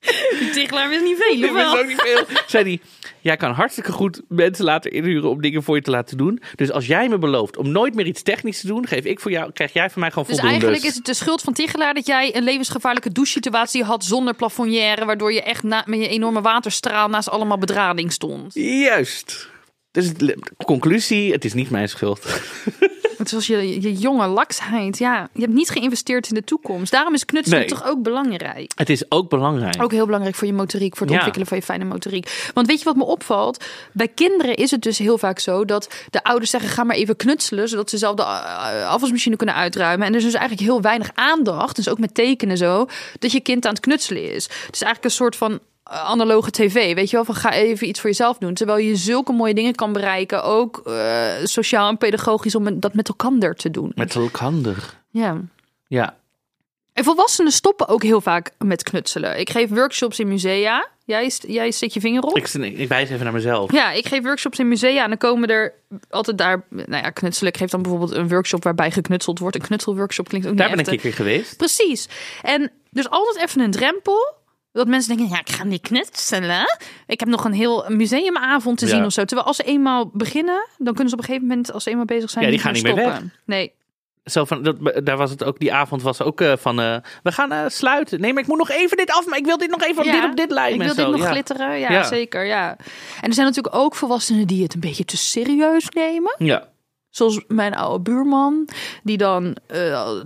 [0.52, 1.78] tegelaar wist niet veel, of wist wel?
[1.78, 2.24] ook niet veel.
[2.46, 2.80] Zei hij,
[3.20, 6.40] jij kan hartstikke goed mensen laten inhuren om dingen voor je te laten doen.
[6.54, 9.30] Dus als jij me belooft om nooit meer iets technisch te doen, geef ik voor
[9.30, 10.64] jou, krijg jij van mij gewoon Dus voldoende.
[10.64, 15.04] eigenlijk is het de schuld van Tigelaar dat jij een levensgevaarlijke douchesituatie had zonder plafonnière,
[15.04, 18.54] waardoor je echt na, met je enorme waterstraal naast allemaal bedrading stond.
[18.54, 19.48] Juist.
[19.98, 20.34] Dus
[20.64, 22.20] conclusie, het is niet mijn schuld.
[23.18, 24.98] Het als je, je jonge laksheid.
[24.98, 26.92] Ja, je hebt niet geïnvesteerd in de toekomst.
[26.92, 27.68] Daarom is knutselen Nee.
[27.68, 28.72] toch ook belangrijk.
[28.74, 29.82] Het is ook belangrijk.
[29.82, 31.16] Ook heel belangrijk voor je motoriek, voor het Ja.
[31.16, 32.50] ontwikkelen van je fijne motoriek.
[32.54, 33.64] Want weet je wat me opvalt?
[33.92, 37.16] Bij kinderen is het dus heel vaak zo dat de ouders zeggen: ga maar even
[37.16, 40.06] knutselen, zodat ze zelf de uh, afwasmachine kunnen uitruimen.
[40.06, 42.86] En er is dus eigenlijk heel weinig aandacht, dus ook met tekenen zo,
[43.18, 44.44] dat je kind aan het knutselen is.
[44.44, 48.00] Het is eigenlijk een soort van analoge tv, weet je wel, van ga even iets
[48.00, 48.54] voor jezelf doen.
[48.54, 53.08] Terwijl je zulke mooie dingen kan bereiken, ook uh, sociaal en pedagogisch, om dat met
[53.08, 53.92] elkaar te doen.
[53.94, 55.02] Met elkaar.
[55.10, 55.40] Ja.
[55.86, 56.16] Ja.
[56.92, 59.38] En volwassenen stoppen ook heel vaak met knutselen.
[59.38, 60.88] Ik geef workshops in musea.
[61.04, 62.36] Jij, jij zet je vinger op.
[62.36, 63.72] Ik, ik wijs even naar mezelf.
[63.72, 65.72] Ja, ik geef workshops in musea en dan komen er
[66.10, 67.52] altijd daar, nou ja, knutselen.
[67.52, 69.56] Ik geef dan bijvoorbeeld een workshop waarbij geknutseld wordt.
[69.56, 71.56] Een knutselworkshop klinkt ook Daar niet ben ik een keer geweest.
[71.56, 72.08] Precies.
[72.42, 74.36] En dus altijd even een drempel.
[74.72, 76.64] Dat mensen denken, ja, ik ga niet knutselen.
[77.06, 78.90] Ik heb nog een heel museumavond te Ja.
[78.94, 79.24] zien of zo.
[79.24, 82.04] Terwijl als ze eenmaal beginnen, dan kunnen ze op een gegeven moment, als ze eenmaal
[82.04, 83.32] bezig zijn, Ja, die gaan niet meer stoppen.
[83.44, 83.72] Nee,
[84.24, 87.32] Zo van, dat, daar was het ook, die avond was ook eh, van, eh, we
[87.32, 88.20] gaan eh, sluiten.
[88.20, 90.10] Nee, maar ik moet nog even dit af, maar ik wil dit nog even op
[90.12, 91.02] dit op dit lijm Ik wil zo.
[91.02, 91.30] dit nog ja.
[91.30, 91.78] glitteren.
[91.78, 92.02] Ja, Ja.
[92.02, 92.44] zeker.
[92.46, 92.76] Ja.
[93.20, 96.34] En er zijn natuurlijk ook volwassenen die het een beetje te serieus nemen.
[96.38, 96.68] Ja.
[97.10, 98.68] Zoals mijn oude buurman,
[99.02, 99.78] die dan, eh,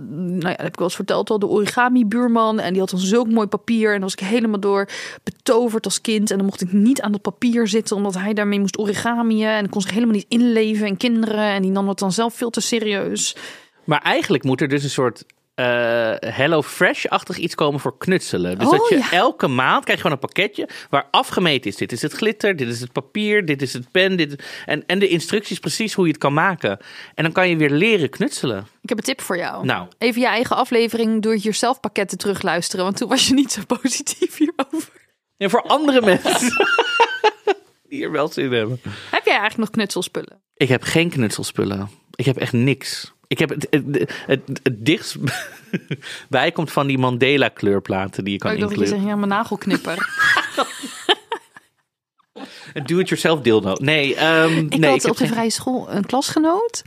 [0.09, 2.59] nou ja, heb ik wel eens verteld al, de origami-buurman.
[2.59, 3.87] En die had dan zulk mooi papier.
[3.87, 4.89] En dan was ik helemaal door
[5.23, 6.31] betoverd als kind.
[6.31, 9.49] En dan mocht ik niet aan dat papier zitten, omdat hij daarmee moest origamieën.
[9.49, 10.87] En kon zich helemaal niet inleven.
[10.87, 13.35] En kinderen, en die nam dat dan zelf veel te serieus.
[13.83, 18.57] Maar eigenlijk moet er dus een soort eh, Hello Fresh-achtig iets komen voor knutselen.
[18.59, 19.11] Dus Oh, dat je ja.
[19.11, 21.75] elke maand krijg je gewoon een pakketje waar afgemeten is.
[21.77, 24.17] Dit is het glitter, dit is het papier, dit is het pen.
[24.17, 26.77] Dit, en, en de instructies precies hoe je het kan maken.
[27.15, 28.67] En dan kan je weer leren knutselen.
[28.81, 29.65] Ik heb een tip voor jou.
[29.65, 32.85] Nou, Even je eigen aflevering door het jezelf pakketten terugluisteren.
[32.85, 34.91] Want toen was je niet zo positief hierover.
[35.37, 36.51] en voor andere mensen
[37.89, 38.79] die er wel zin in hebben.
[39.11, 40.41] Heb jij eigenlijk nog knutselspullen?
[40.55, 41.89] Ik heb geen knutselspullen.
[42.15, 43.12] Ik heb echt niks.
[43.33, 45.17] Ik heb het, het, het, dichtst
[46.29, 49.05] bij komt van die Mandela kleurplaten die je kan Oh, ik dacht dat je zei,
[49.05, 49.97] ja, mijn nagelknipper.
[52.73, 53.73] Een do-it-yourself dildo.
[53.79, 56.83] Nee, ehm, Ik nee, had ik op de vrije school een klasgenoot.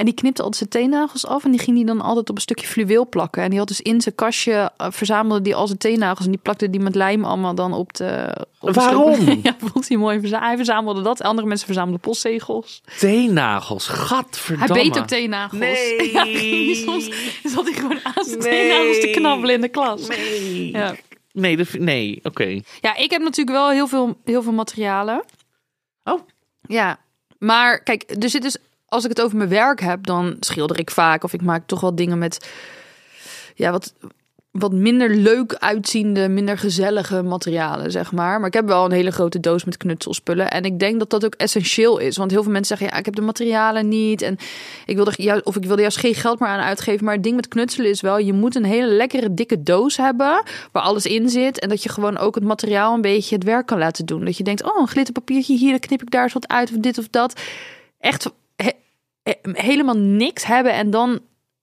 [0.00, 1.44] En die knipte altijd zijn teennagels af.
[1.44, 3.42] En die ging die dan altijd op een stukje fluweel plakken.
[3.42, 6.24] En die had dus in zijn kastje eh, verzamelde die al zijn teennagels.
[6.24, 8.36] En die plakte die met lijm allemaal dan op de...
[8.60, 9.20] Op Waarom?
[9.42, 10.20] ja, vond hij mooi.
[10.20, 11.22] verza- Hij verzamelde dat.
[11.22, 12.82] Andere mensen verzamelden postzegels.
[12.98, 14.82] Teennagels, Hij gadverdamme.
[14.82, 15.60] beet ook teennagels.
[15.60, 16.12] Nee.
[16.12, 17.10] Ja, die soms
[17.44, 18.50] zat hij gewoon aan zijn Nee.
[18.50, 20.08] teennagels te knabbelen in de klas.
[20.08, 20.94] Nee, Ja.
[21.32, 22.60] nee, dat, nee oké.
[22.80, 25.24] Ja, ik heb natuurlijk wel heel veel, heel veel materialen.
[26.04, 26.20] Oh.
[26.62, 26.98] Ja,
[27.38, 28.56] maar kijk, er zit dus,
[28.90, 31.80] als ik het over mijn werk heb, dan schilder ik vaak of ik maak toch
[31.80, 32.50] wel dingen met,
[33.54, 33.94] ja, wat,
[34.50, 38.38] wat minder leuk uitziende, minder gezellige materialen, zeg maar.
[38.38, 40.50] Maar ik heb wel een hele grote doos met knutselspullen.
[40.50, 42.16] En ik denk dat dat ook essentieel is.
[42.16, 44.22] Want heel veel mensen zeggen, ja, ik heb de materialen niet.
[44.22, 44.36] En
[44.86, 47.04] ik wil er juist, of ik wil er juist geen geld meer aan uitgeven.
[47.04, 50.42] Maar het ding met knutselen is wel, je moet een hele lekkere dikke doos hebben.
[50.72, 51.60] Waar alles in zit.
[51.60, 54.24] En dat je gewoon ook het materiaal een beetje het werk kan laten doen.
[54.24, 56.70] Dat je denkt, oh, een glitterpapiertje hier, dan knip ik daar eens wat uit.
[56.70, 57.40] Of dit of dat.
[57.98, 58.30] Echt
[59.42, 61.20] helemaal niks hebben en dan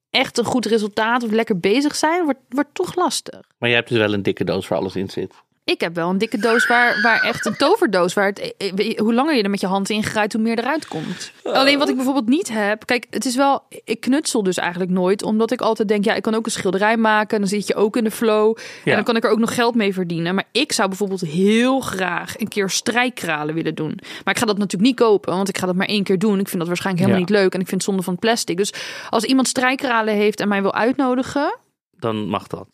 [0.10, 3.41] echt een goed resultaat of lekker bezig zijn, wordt, wordt toch lastig.
[3.58, 5.34] Maar jij hebt dus wel een dikke doos waar alles in zit.
[5.73, 8.97] Ik heb wel een dikke doos waar, waar echt een toverdoos, waar het, eh, eh,
[8.99, 11.32] hoe langer je er met je hand in grijpt, hoe meer eruit komt.
[11.43, 15.23] Alleen wat ik bijvoorbeeld niet heb, kijk, het is wel, ik knutsel dus eigenlijk nooit,
[15.23, 17.97] omdat ik altijd denk, ja, ik kan ook een schilderij maken, dan zit je ook
[17.97, 18.63] in de flow, Ja.
[18.84, 20.36] en dan kan ik er ook nog geld mee verdienen.
[20.36, 23.99] Maar ik zou bijvoorbeeld heel graag een keer strijkkralen willen doen.
[24.23, 26.39] Maar ik ga dat natuurlijk niet kopen, want ik ga dat maar één keer doen.
[26.39, 27.34] Ik vind dat waarschijnlijk helemaal Ja.
[27.34, 28.58] niet leuk en ik vind het zonde van plastic.
[28.58, 28.73] Dus
[29.10, 31.58] als iemand strijkkralen heeft en mij wil uitnodigen,
[31.99, 32.67] Dan mag dat.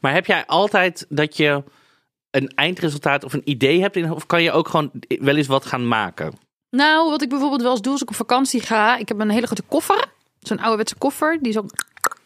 [0.00, 1.62] Maar heb jij altijd dat je
[2.30, 3.96] een eindresultaat of een idee hebt?
[3.96, 6.32] In, of kan je ook gewoon wel eens wat gaan maken?
[6.70, 8.96] Nou, wat ik bijvoorbeeld wel eens doe als ik op vakantie ga.
[8.96, 10.04] Ik heb een hele grote koffer.
[10.40, 11.66] Zo'n ouderwetse koffer die zo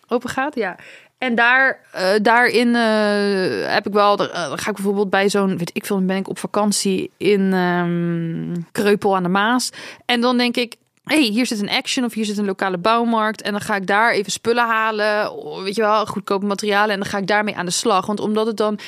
[0.08, 0.54] open gaat.
[0.54, 0.76] Ja.
[1.18, 4.28] En daar, eh, daarin eh, heb ik wel...
[4.28, 5.58] eh, dan ga ik bijvoorbeeld bij zo'n...
[5.58, 9.70] Weet ik veel, ben ik op vakantie in ehm, Kreupel aan de Maas.
[10.04, 10.76] En dan denk ik...
[11.04, 13.42] hey, hier zit een action of hier zit een lokale bouwmarkt.
[13.42, 15.32] En dan ga ik daar even spullen halen.
[15.62, 16.90] Weet je wel, goedkope materialen.
[16.90, 18.06] En dan ga ik daarmee aan de slag.
[18.06, 18.78] Want omdat het dan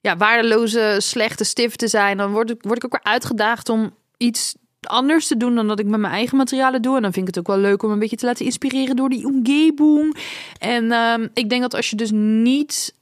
[0.00, 4.54] ja, waardeloze, slechte stiften zijn, dan word ik, word ik ook weer uitgedaagd om iets
[4.80, 6.96] anders te doen dan dat ik met mijn eigen materialen doe.
[6.96, 9.08] En dan vind ik het ook wel leuk om een beetje te laten inspireren door
[9.08, 10.16] die umgebung.
[10.58, 12.94] En ehm, ik denk dat als je dus niet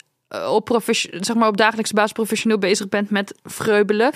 [0.48, 4.12] op, profession- zeg maar op dagelijkse basis professioneel bezig bent met vreubelen,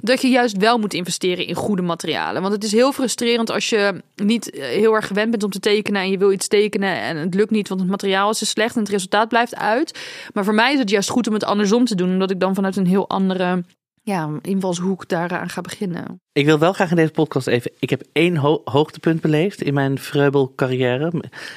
[0.00, 2.42] dat je juist wel moet investeren in goede materialen.
[2.42, 5.60] Want het is heel frustrerend als je niet eh, heel erg gewend bent om te
[5.60, 8.46] tekenen en je wil iets tekenen en het lukt niet, want het materiaal is te
[8.46, 9.98] slecht en het resultaat blijft uit.
[10.32, 12.54] Maar voor mij is het juist goed om het andersom te doen, omdat ik dan
[12.54, 13.64] vanuit een heel andere
[14.08, 16.20] ja, invalshoek daaraan ga beginnen.
[16.32, 17.70] Ik wil wel graag in deze podcast even.
[17.78, 21.12] Ik heb één ho- hoogtepunt beleefd in mijn vreubel carrière.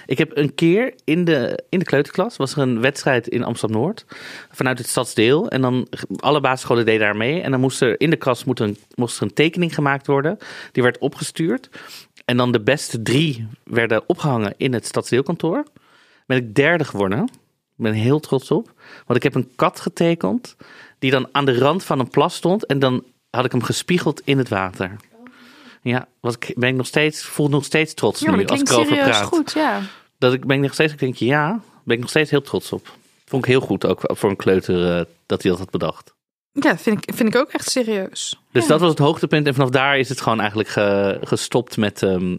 [0.05, 3.81] Ik heb een keer in de, in de kleuterklas was er een wedstrijd in Amsterdam
[3.81, 4.05] Noord
[4.51, 5.49] vanuit het stadsdeel.
[5.49, 7.41] En dan alle basisscholen deden daar mee.
[7.41, 8.43] En dan moest er in de klas
[8.95, 10.37] moest er een tekening gemaakt worden.
[10.71, 11.69] Die werd opgestuurd.
[12.25, 15.63] En dan de beste drie werden opgehangen in het stadsdeelkantoor.
[16.25, 17.23] Ben ik derde geworden.
[17.77, 18.73] Ik ben heel trots op.
[19.05, 20.55] Want ik heb een kat getekend
[21.01, 22.65] die dan aan de rand van een plas stond.
[22.65, 24.95] En dan had ik hem gespiegeld in het water.
[25.81, 28.59] Ja, was ik, ben ik nog steeds, voel nog steeds trots Ja, nu dat als
[28.61, 29.23] ik erover praat.
[29.23, 29.81] goed, ja.
[30.17, 32.71] Dat ik ben ik nog steeds, ik denk ja, ben ik nog steeds heel trots
[32.71, 32.93] op.
[33.25, 36.13] Vond ik heel goed ook voor een kleuter eh, dat hij dat had bedacht.
[36.51, 38.39] Ja, vind ik, vind ik ook echt serieus.
[38.51, 38.69] Dus Ja.
[38.69, 39.47] dat was het hoogtepunt.
[39.47, 42.31] En vanaf daar is het gewoon eigenlijk ge- gestopt met, ehm,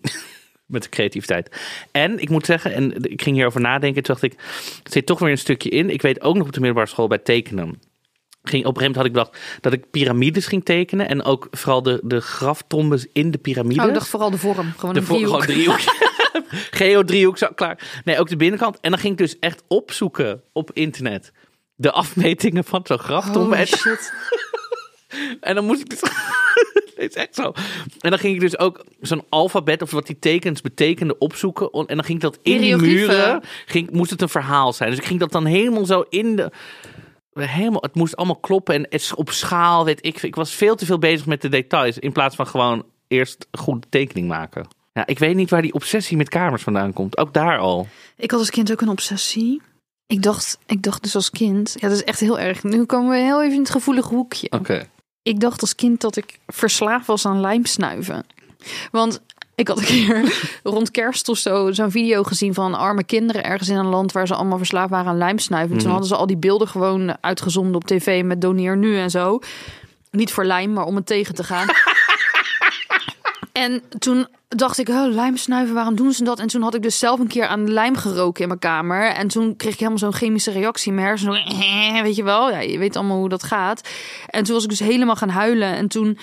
[0.74, 1.60] met de creativiteit.
[1.90, 4.02] En ik moet zeggen, en ik ging hierover nadenken.
[4.02, 4.40] Toen dacht ik,
[4.84, 5.90] er zit toch weer een stukje in.
[5.90, 7.80] Ik weet ook nog op de middelbare school bij tekenen.
[8.42, 11.08] Ging, op een gegeven moment had ik bedacht dat ik piramides ging tekenen.
[11.08, 13.82] En ook vooral de, de graftombes in de piramides.
[13.82, 14.72] Oh, ik dacht vooral de vorm.
[14.76, 15.42] Gewoon De een driehoek.
[15.42, 15.80] Gewoon driehoek.
[16.70, 18.02] Geo-driehoek, zo, klaar.
[18.04, 18.80] Nee, ook de binnenkant.
[18.80, 21.32] En dan ging ik dus echt opzoeken op internet.
[21.74, 23.56] De afmetingen van zo'n graftombe.
[23.56, 24.12] En, shit.
[25.40, 26.00] en dan moest ik dus...
[26.00, 27.52] Het is echt zo.
[28.00, 31.70] En dan ging ik dus ook zo'n alfabet of wat die tekens betekenden opzoeken.
[31.70, 34.90] En dan ging ik dat in die muren, ging, moest het een verhaal zijn.
[34.90, 36.50] Dus ik ging dat dan helemaal zo in de...
[37.32, 40.22] Helemaal, het moest allemaal kloppen en het op schaal, weet ik.
[40.22, 43.58] Ik was veel te veel bezig met de details in plaats van gewoon eerst een
[43.58, 44.66] goede tekening maken.
[44.92, 47.18] Ja, ik weet niet waar die obsessie met kamers vandaan komt.
[47.18, 47.86] Ook daar al.
[48.16, 49.62] Ik had als kind ook een obsessie.
[50.06, 52.62] Ik dacht, ik dacht dus als kind, ja, dat is echt heel erg.
[52.62, 54.50] Nu komen we heel even in het gevoelige hoekje.
[54.50, 54.88] Oké.
[55.22, 58.26] Ik dacht als kind dat ik verslaafd was aan lijmsnuiven.
[58.90, 59.20] Want
[59.62, 63.68] ik had een keer rond kerst of zo zo'n video gezien van arme kinderen ergens
[63.68, 65.70] in een land waar ze allemaal verslaafd waren aan lijmsnuiven.
[65.72, 65.92] En Toen Mhm.
[65.98, 69.38] hadden ze al die beelden gewoon uitgezonden op tv met doneer nu en zo.
[70.10, 71.66] Niet voor lijm, maar om het tegen te gaan.
[73.52, 76.38] en toen dacht ik, oh, lijmsnuiven, waarom doen ze dat?
[76.38, 79.06] En toen had ik dus zelf een keer aan lijm geroken in mijn kamer.
[79.06, 81.42] En toen kreeg ik helemaal zo'n chemische reactie in mijn hersenen.
[82.02, 83.88] Weet je wel, ja, je weet allemaal hoe dat gaat.
[84.26, 85.68] En toen was ik dus helemaal gaan huilen.
[85.76, 86.18] En toen,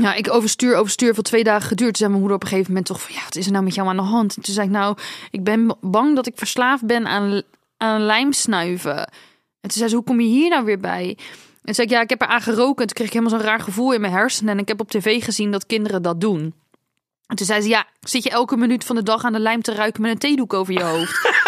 [0.00, 1.88] ja, ik overstuur, overstuur, voor twee dagen geduurd.
[1.88, 3.64] Toen zei mijn moeder op een gegeven moment toch van, ja, wat is er nou
[3.64, 4.36] met jou aan de hand?
[4.36, 4.96] En toen zei ik, nou,
[5.30, 7.42] ik ben bang dat ik verslaafd ben aan,
[7.76, 8.98] aan lijmsnuiven.
[9.60, 11.08] En toen zei ze, hoe kom je hier nou weer bij?
[11.08, 12.80] En toen zei ik, ja, ik heb er aan geroken.
[12.80, 14.54] En toen kreeg ik helemaal zo'n raar gevoel in mijn hersenen.
[14.54, 16.54] En ik heb op tv gezien dat kinderen dat doen.
[17.26, 19.62] En toen zei ze, ja, zit je elke minuut van de dag aan de lijm
[19.62, 21.28] te ruiken met een theedoek over je hoofd?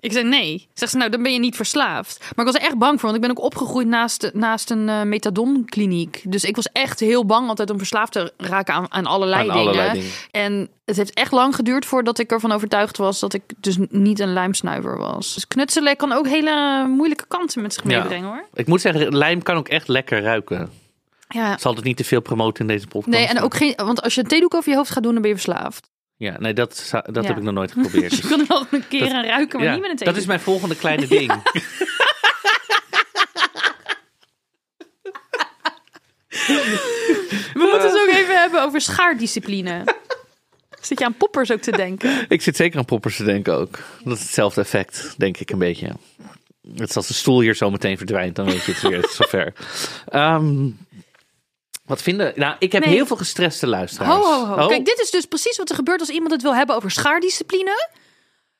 [0.00, 0.68] ik zei, nee.
[0.74, 2.18] Zegt ze, nou, dan ben je niet verslaafd.
[2.20, 4.88] Maar ik was er echt bang voor, want ik ben ook opgegroeid naast, naast een
[4.88, 6.22] eh methadonkliniek.
[6.28, 9.46] Dus ik was echt heel bang altijd om verslaafd te raken aan, aan allerlei Aan
[9.56, 9.60] dingen.
[9.60, 10.10] allerlei dingen.
[10.30, 14.20] En het heeft echt lang geduurd voordat ik ervan overtuigd was dat ik dus niet
[14.20, 15.34] een lijmsnuiver was.
[15.34, 17.98] Dus knutselen kan ook hele moeilijke kanten met zich Ja.
[17.98, 18.44] meebrengen hoor.
[18.54, 20.70] Ik moet zeggen, lijm kan ook echt lekker ruiken.
[21.28, 21.58] Ja.
[21.58, 23.16] Zal het niet te veel promoten in deze podcast.
[23.16, 25.22] Nee, en ook geen, want als je een theedoek over je hoofd gaat doen, dan
[25.22, 25.88] ben je verslaafd.
[26.18, 27.22] Ja, nee, dat, dat Ja.
[27.22, 28.10] heb ik nog nooit geprobeerd.
[28.10, 30.06] Dus je kan er wel een keer Dat- aan ruiken, maar Ja, niet met een
[30.06, 31.32] dat is mijn volgende kleine ding.
[37.54, 39.84] We moeten het ook even hebben over schaardiscipline.
[40.80, 42.24] Zit je aan poppers ook te denken?
[42.28, 43.78] ik zit zeker aan poppers te denken ook.
[44.04, 45.90] Dat is hetzelfde effect, denk ik een beetje.
[46.76, 49.08] Het is als de stoel hier zo meteen verdwijnt, dan weet je het weer.
[49.10, 49.52] Zover.
[50.08, 50.66] Ehm,
[51.86, 52.32] wat vinden...
[52.36, 52.94] Nou, ik heb Nee.
[52.94, 54.14] heel veel gestreste luisteraars.
[54.14, 54.62] Ho, ho, ho.
[54.62, 56.90] Oh, Kijk, dit is dus precies wat er gebeurt als iemand het wil hebben over
[56.90, 57.90] schaardiscipline.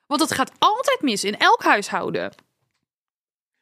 [0.06, 2.32] Want dat gaat altijd mis in elk huishouden.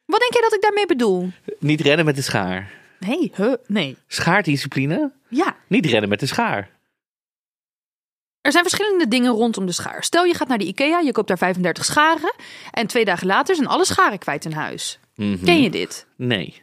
[0.05, 1.31] Wat denk jij dat ik daarmee bedoel?
[1.59, 2.71] Niet rennen met de schaar.
[2.99, 3.53] Nee, huh?
[3.67, 3.97] nee.
[4.07, 5.11] Schaardiscipline?
[5.29, 6.69] Ja, Niet rennen met de schaar.
[8.41, 10.03] er zijn verschillende dingen rondom de schaar.
[10.03, 12.33] Stel, je gaat naar de IKEA, je koopt daar 35 scharen.
[12.71, 14.99] En twee dagen later zijn alle scharen kwijt in huis.
[15.15, 15.43] Mhm.
[15.45, 16.07] Ken je dit?
[16.17, 16.61] Nee,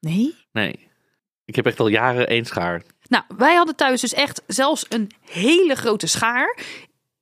[0.00, 0.34] Nee.
[0.52, 0.87] nee.
[1.48, 2.82] Ik heb echt al jaren één schaar.
[3.08, 6.58] Nou, wij hadden thuis dus echt zelfs een hele grote schaar.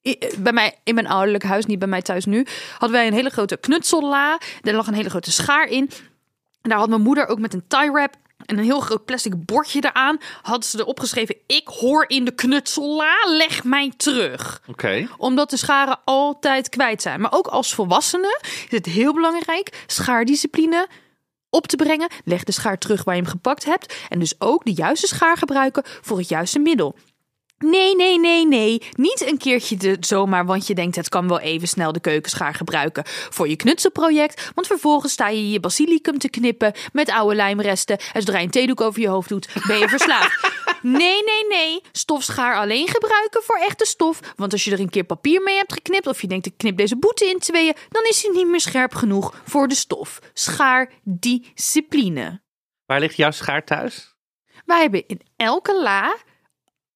[0.09, 3.13] I- Bij mij in mijn ouderlijk huis, niet bij mij thuis nu, hadden wij een
[3.13, 4.39] hele grote knutsella.
[4.63, 5.91] Er lag een hele grote schaar in.
[6.63, 8.15] En daar had mijn moeder ook met een tie wrap
[8.47, 10.19] en een heel groot plastic bordje eraan.
[10.43, 15.09] Had ze erop geschreven: Ik hoor in de knutsella, leg mij terug Oké.
[15.17, 17.21] omdat de scharen altijd kwijt zijn.
[17.21, 20.89] Maar ook als volwassene is het heel belangrijk schaardiscipline
[21.57, 22.11] op te brengen.
[22.25, 23.95] Leg de schaar terug waar je hem gepakt hebt.
[24.09, 26.95] En dus ook de juiste schaar gebruiken voor het juiste middel.
[27.59, 28.83] Nee, nee, nee, nee.
[28.93, 32.55] Niet een keertje de, zomaar, want je denkt het kan wel even snel de keukenschaar
[32.55, 34.51] gebruiken voor je knutselproject.
[34.55, 37.99] Want vervolgens sta je je basilicum te knippen met oude lijmresten.
[38.13, 40.56] En zodra je een theedoek over je hoofd doet, ben je verslaafd.
[40.89, 41.83] Nee, nee, nee.
[41.93, 44.21] Stofschaar alleen gebruiken voor echte stof.
[44.37, 46.77] Want als je er een keer papier mee hebt geknipt of je denkt ik knip
[46.77, 50.21] deze boete in tweeën, dan is hij niet meer scherp genoeg voor de stof.
[50.33, 52.43] Schaar discipline.
[52.85, 54.15] Waar ligt jouw schaar thuis?
[54.65, 56.17] Wij hebben in elke la,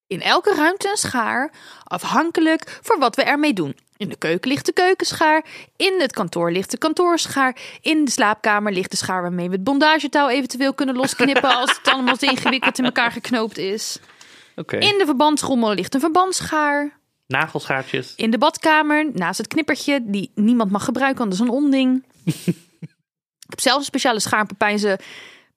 [0.06, 3.76] in elke ruimte een schaar, afhankelijk voor wat we ermee doen.
[4.00, 5.44] In de keuken ligt de keukenschaar,
[5.76, 9.64] in het kantoor ligt de kantoorschaar, in de slaapkamer ligt de schaar waarmee we het
[9.64, 13.98] bondagetouw eventueel kunnen losknippen als het allemaal te ingewikkeld in elkaar geknoopt is.
[14.56, 14.76] Oké.
[14.76, 16.98] In de verbandsrommel ligt een verbandsschaar.
[17.26, 18.12] Nagelschaartjes.
[18.16, 22.04] In de badkamer, naast het knippertje, die niemand mag gebruiken, want dat is een onding.
[23.44, 24.98] Ik heb zelf een speciale schaar om zijn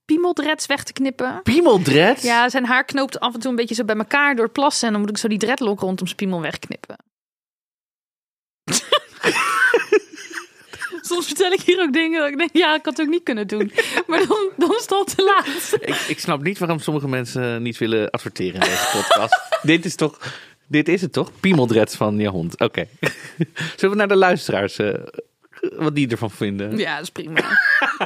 [0.05, 1.41] piemeldreds weg te knippen.
[1.43, 2.21] Piemeldred?
[2.21, 4.87] Ja, zijn haar knoopt af en toe een beetje zo bij elkaar door het plassen.
[4.87, 6.95] En dan moet ik zo die dreadlock rondom zijn piemel wegknippen.
[11.01, 13.23] Soms vertel ik hier ook dingen dat ik denk, ja, ik had het ook niet
[13.23, 13.71] kunnen doen.
[14.07, 15.77] Maar dan, dan is het al te laat.
[15.81, 19.41] Ik, ik snap niet waarom sommige mensen niet willen adverteren in deze podcast.
[19.61, 20.17] dit is toch...
[20.67, 21.31] Dit is het toch?
[21.39, 22.59] Piemeldreds van je hond.
[22.59, 22.85] Oké.
[23.77, 24.77] Zullen we naar de luisteraars...
[24.77, 24.93] eh,
[25.75, 26.77] wat die ervan vinden?
[26.77, 27.41] Ja, dat is prima.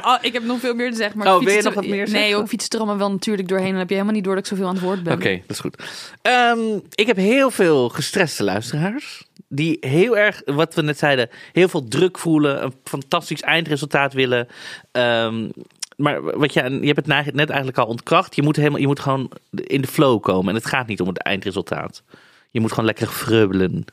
[0.02, 1.18] Oh, ik heb nog veel meer te zeggen.
[1.18, 3.70] Maar Oh, wil je nog wat meer Nee, ook fiets er allemaal wel natuurlijk doorheen.
[3.70, 5.12] Dan heb je helemaal niet door dat ik zoveel aan het woord ben.
[5.12, 5.82] Oké, dat is goed.
[6.22, 6.58] Ehm,
[6.94, 9.27] ik heb heel veel gestreste luisteraars.
[9.48, 12.64] Die heel erg, wat we net zeiden, heel veel druk voelen.
[12.64, 14.48] Een fantastisch eindresultaat willen.
[14.92, 15.48] Ehm,
[15.96, 18.34] maar wat je, je hebt het net eigenlijk al ontkracht.
[18.34, 20.48] Je moet, helemaal, je moet gewoon in de flow komen.
[20.48, 22.02] En het gaat niet om het eindresultaat.
[22.50, 23.84] Je moet gewoon lekker vreubelen.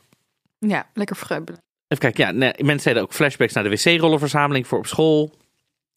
[0.60, 1.60] Ja, lekker vergeubelen.
[1.88, 5.34] Even kijken, ja, nee, mensen zeiden ook flashbacks naar de wc-rollenverzameling voor op school.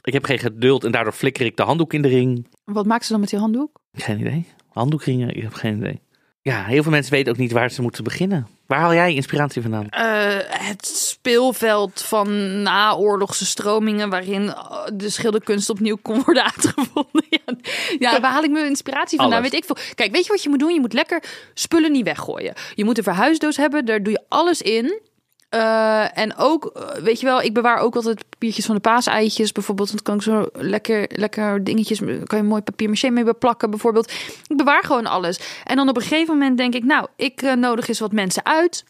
[0.03, 2.47] Ik heb geen geduld en daardoor flikker ik de handdoek in de ring.
[2.65, 3.81] Wat maakt ze dan met die handdoek?
[3.93, 4.47] Geen idee.
[4.69, 6.01] Handdoekringen, ik heb geen idee.
[6.49, 8.47] Ja, heel veel mensen weten ook niet waar ze moeten beginnen.
[8.67, 9.89] Waar haal jij inspiratie vandaan?
[9.89, 17.25] Eh, het speelveld van naoorlogse stromingen waarin eh, de schilderkunst opnieuw kon worden uitgevonden.
[17.31, 17.55] ja,
[17.99, 19.39] ja, waar haal ik mijn inspiratie vandaan?
[19.39, 19.51] Alles.
[19.51, 19.95] Weet ik veel.
[19.95, 20.75] Kijk, weet je wat je moet doen?
[20.75, 21.23] Je moet lekker
[21.55, 22.55] spullen niet weggooien.
[22.75, 25.01] Je moet een verhuisdoos hebben, daar doe je alles in.
[25.49, 29.53] Eh, en ook, eh, weet je wel, ik bewaar ook altijd papiertjes van de paaseitjes.
[29.53, 33.71] Bijvoorbeeld, dan kan ik zo lekker, lekker dingetjes, kan je mooi papier maché mee beplakken
[33.71, 34.13] bijvoorbeeld.
[34.47, 35.41] Ik bewaar gewoon alles.
[35.65, 38.45] En dan op een gegeven moment denk ik, nou, ik eh, nodig eens wat mensen
[38.45, 38.85] uit.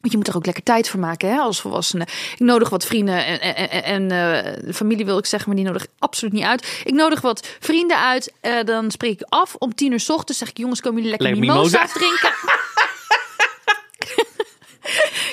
[0.00, 2.06] Want je moet er ook lekker tijd voor maken hè, als volwassene.
[2.32, 3.40] Ik nodig wat vrienden en,
[3.82, 6.82] en, en, familie wil ik zeggen, maar die nodig absoluut niet uit.
[6.84, 8.32] Ik nodig wat vrienden uit.
[8.64, 10.38] dan spreek ik af om tien uur 's ochtends.
[10.38, 11.86] Zeg ik, jongens, komen jullie lekker Lekker mimosa.
[11.86, 12.32] drinken?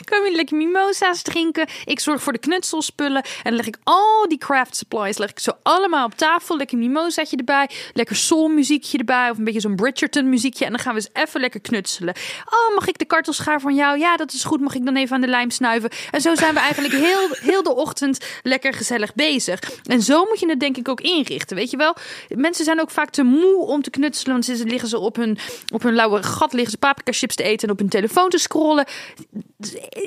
[0.09, 1.67] Komen jullie lekker mimosa's drinken?
[1.85, 3.23] Ik zorg voor de knutselspullen.
[3.23, 6.57] En dan leg ik al die craft supplies leg ik zo allemaal op tafel.
[6.57, 7.69] Lekker mimosaatje erbij.
[7.93, 9.29] Lekker soulmuziekje erbij.
[9.29, 10.65] Of een beetje zo'n Bridgerton muziekje.
[10.65, 12.15] En dan gaan we eens even lekker knutselen.
[12.45, 13.99] Oh, mag ik de kartelschaar van jou?
[13.99, 14.61] Ja, dat is goed.
[14.61, 15.89] Mag ik dan even aan de lijm snuiven?
[16.11, 19.59] En zo zijn we eigenlijk heel, heel de ochtend lekker gezellig bezig.
[19.85, 21.55] En zo moet je het denk ik ook inrichten.
[21.57, 21.95] Weet je wel?
[22.27, 24.33] Mensen zijn ook vaak te moe om te knutselen.
[24.33, 25.37] Want ze liggen ze op hun,
[25.73, 28.37] op hun lauwe gat liggen ze paprika chips te eten en op hun telefoon te
[28.37, 28.85] scrollen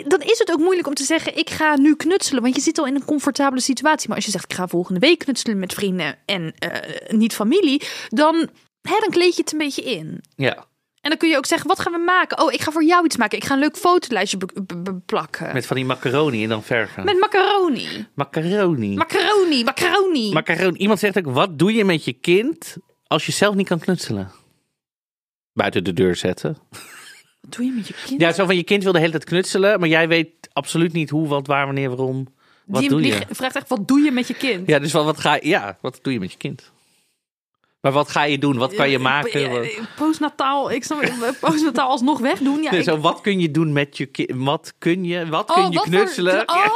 [0.06, 2.42] dan is het ook moeilijk om te zeggen: ik ga nu knutselen.
[2.42, 4.06] Want je zit al in een comfortabele situatie.
[4.08, 7.82] Maar als je zegt: ik ga volgende week knutselen met vrienden en eh, niet familie,
[8.08, 8.34] dan,
[8.82, 10.20] hè, dan kleed je het een beetje in.
[10.36, 10.54] Ja,
[11.00, 12.40] En dan kun je ook zeggen: wat gaan we maken?
[12.42, 13.38] Oh, ik ga voor jou iets maken.
[13.38, 14.38] Ik ga een leuk fotolijstje
[14.76, 15.44] beplakken.
[15.44, 17.04] Met, met van die macaroni en dan verven.
[17.18, 18.06] macaroni.
[18.14, 18.94] Macaroni.
[18.94, 20.32] Macaroni, macaroni.
[20.32, 20.78] macaroni.
[20.78, 24.30] Iemand zegt ook, wat doe je met je kind als je zelf niet kan knutselen?
[25.52, 26.58] Buiten de deur zetten.
[27.44, 28.20] Wat doe je met je kind?
[28.20, 31.10] Ja, zo van je kind wil de hele tijd knutselen, maar jij weet absoluut niet
[31.10, 32.26] hoe, wat, waar, wanneer, waarom.
[32.66, 33.20] Wat die, doe die je?
[33.30, 34.68] vraagt echt: wat doe je met je kind?
[34.68, 36.72] Ja, dus wat, wat ga je, ja, wat doe je met je kind?
[37.80, 38.56] Maar wat ga je doen?
[38.56, 39.68] Wat kan je maken?
[39.96, 41.04] Postnataal, ik snap
[41.40, 42.62] postnataal alsnog wegdoen.
[42.62, 44.30] Ja, Nee, ik- zo, wat kun je doen met je kind?
[44.34, 46.48] Wat kun je, wat kun je wat voor- knutselen?
[46.48, 46.66] Oh,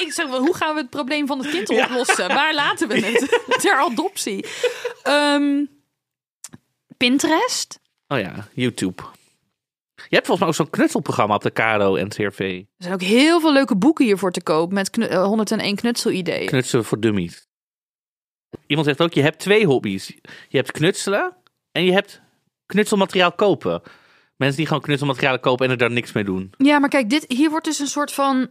[0.00, 2.28] ik zeg, wel, hoe gaan we het probleem van het kind oplossen?
[2.28, 3.40] Waar laten we het?
[3.62, 4.44] Ter adoptie.
[5.02, 5.64] Ehm,
[6.96, 7.80] Pinterest.
[8.08, 9.02] Oh ja, YouTube.
[10.08, 12.38] Je hebt volgens mij ook zo'n knutselprogramma op de KRO en CRV.
[12.38, 16.46] Er zijn ook heel veel leuke boeken hiervoor te koop met knu- eh, 101 knutselideeën.
[16.46, 17.46] Knutselen voor dummies.
[18.66, 20.06] Iemand zegt ook, je hebt twee hobby's.
[20.48, 21.36] Je hebt knutselen
[21.72, 22.20] en je hebt
[22.66, 23.82] knutselmateriaal kopen.
[24.36, 26.52] Mensen die gewoon knutselmateriaal kopen en er daar niks mee doen.
[26.56, 28.50] Ja, maar kijk, dit, hier wordt dus een soort van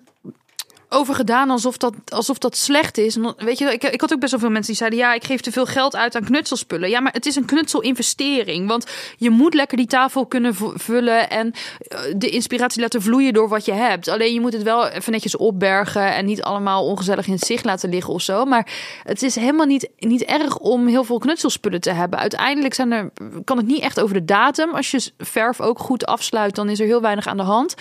[0.93, 3.17] over gedaan alsof dat, alsof dat slecht is.
[3.37, 5.41] Weet je, ik, ik had ook best wel veel mensen die zeiden: ja, ik geef
[5.41, 6.89] te veel geld uit aan knutselspullen.
[6.89, 8.67] Ja, maar het is een knutselinvestering.
[8.67, 8.85] Want
[9.17, 13.65] je moet lekker die tafel kunnen vullen en eh, de inspiratie laten vloeien door wat
[13.65, 14.07] je hebt.
[14.07, 17.65] Alleen je moet het wel even netjes opbergen en niet allemaal ongezellig in het zicht
[17.65, 18.45] laten liggen of zo.
[18.45, 18.67] Maar
[19.03, 22.19] het is helemaal niet, niet erg om heel veel knutselspullen te hebben.
[22.19, 23.11] Uiteindelijk zijn er,
[23.43, 24.73] kan het niet echt over de datum.
[24.73, 27.75] Als je verf ook goed afsluit, dan is er heel weinig aan de hand.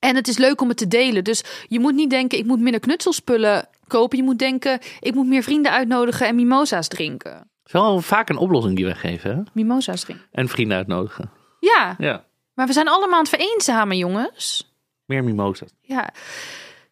[0.00, 1.24] En het is leuk om het te delen.
[1.24, 4.16] Dus je moet niet denken, ik moet minder knutselspullen kopen.
[4.18, 7.32] Je moet denken, ik moet meer vrienden uitnodigen en mimosa's drinken.
[7.32, 9.36] Het is wel vaak een oplossing die we geven.
[9.36, 9.42] Hè?
[9.52, 10.26] Mimosa's drinken.
[10.32, 11.30] En vrienden uitnodigen.
[11.60, 14.72] Ja, Ja, maar we zijn allemaal aan het vereenzamen, jongens.
[15.04, 15.68] meer mimosa's.
[15.80, 16.10] Ja.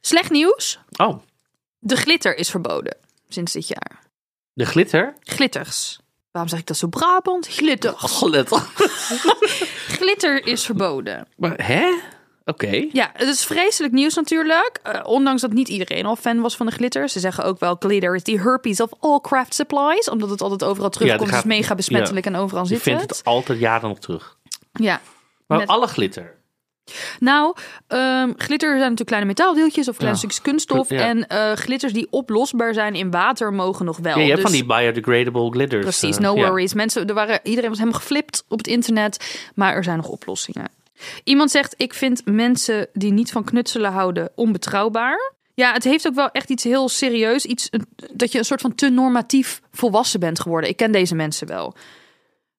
[0.01, 0.79] Slecht nieuws.
[0.97, 1.19] Oh,
[1.79, 2.97] De glitter is verboden
[3.29, 3.99] sinds dit jaar.
[4.53, 5.15] De glitter?
[5.21, 5.99] Glitters.
[6.31, 7.47] Waarom zeg ik dat zo Brabant?
[7.47, 8.03] Glitters.
[8.03, 8.59] Glitter.
[9.99, 11.27] Glitter is verboden.
[11.37, 11.99] Maar, hè?
[12.49, 12.87] Oké.
[12.93, 14.79] Ja, het is vreselijk nieuws natuurlijk.
[14.83, 17.09] Eh, ondanks dat niet iedereen al fan was van de glitter.
[17.09, 20.11] Ze zeggen ook wel glitter is the herpes of all craft supplies.
[20.11, 21.19] Omdat het altijd overal terugkomt.
[21.21, 23.11] die Het gaat- is mega besmettelijk en overal Je zit vindt het.
[23.11, 24.37] het altijd jaren nog terug.
[24.73, 25.01] Ja.
[25.47, 26.37] Maar Met- alle glitter.
[27.21, 27.55] Nou,
[27.87, 30.19] ehm, glitter zijn natuurlijk kleine metaaldeeltjes of kleine Ja.
[30.23, 30.89] stukjes kunststof.
[30.91, 31.01] Ja.
[31.01, 34.15] En eh, glitters die oplosbaar zijn in water mogen nog wel.
[34.17, 35.83] Ja, je hebt Dus- van die biodegradable glitters.
[35.83, 36.47] Precies, eh, no ja.
[36.49, 36.75] worries.
[36.75, 40.69] Mensen, er waren, iedereen was helemaal geflipt op het internet, maar er zijn nog oplossingen.
[41.25, 45.33] Iemand zegt, ik vind mensen die niet van knutselen houden onbetrouwbaar.
[45.55, 47.45] Ja, het heeft ook wel echt iets heel serieus.
[47.45, 47.69] Iets,
[48.13, 50.71] dat je een soort van te normatief volwassen bent geworden.
[50.71, 51.75] Ik ken deze mensen wel.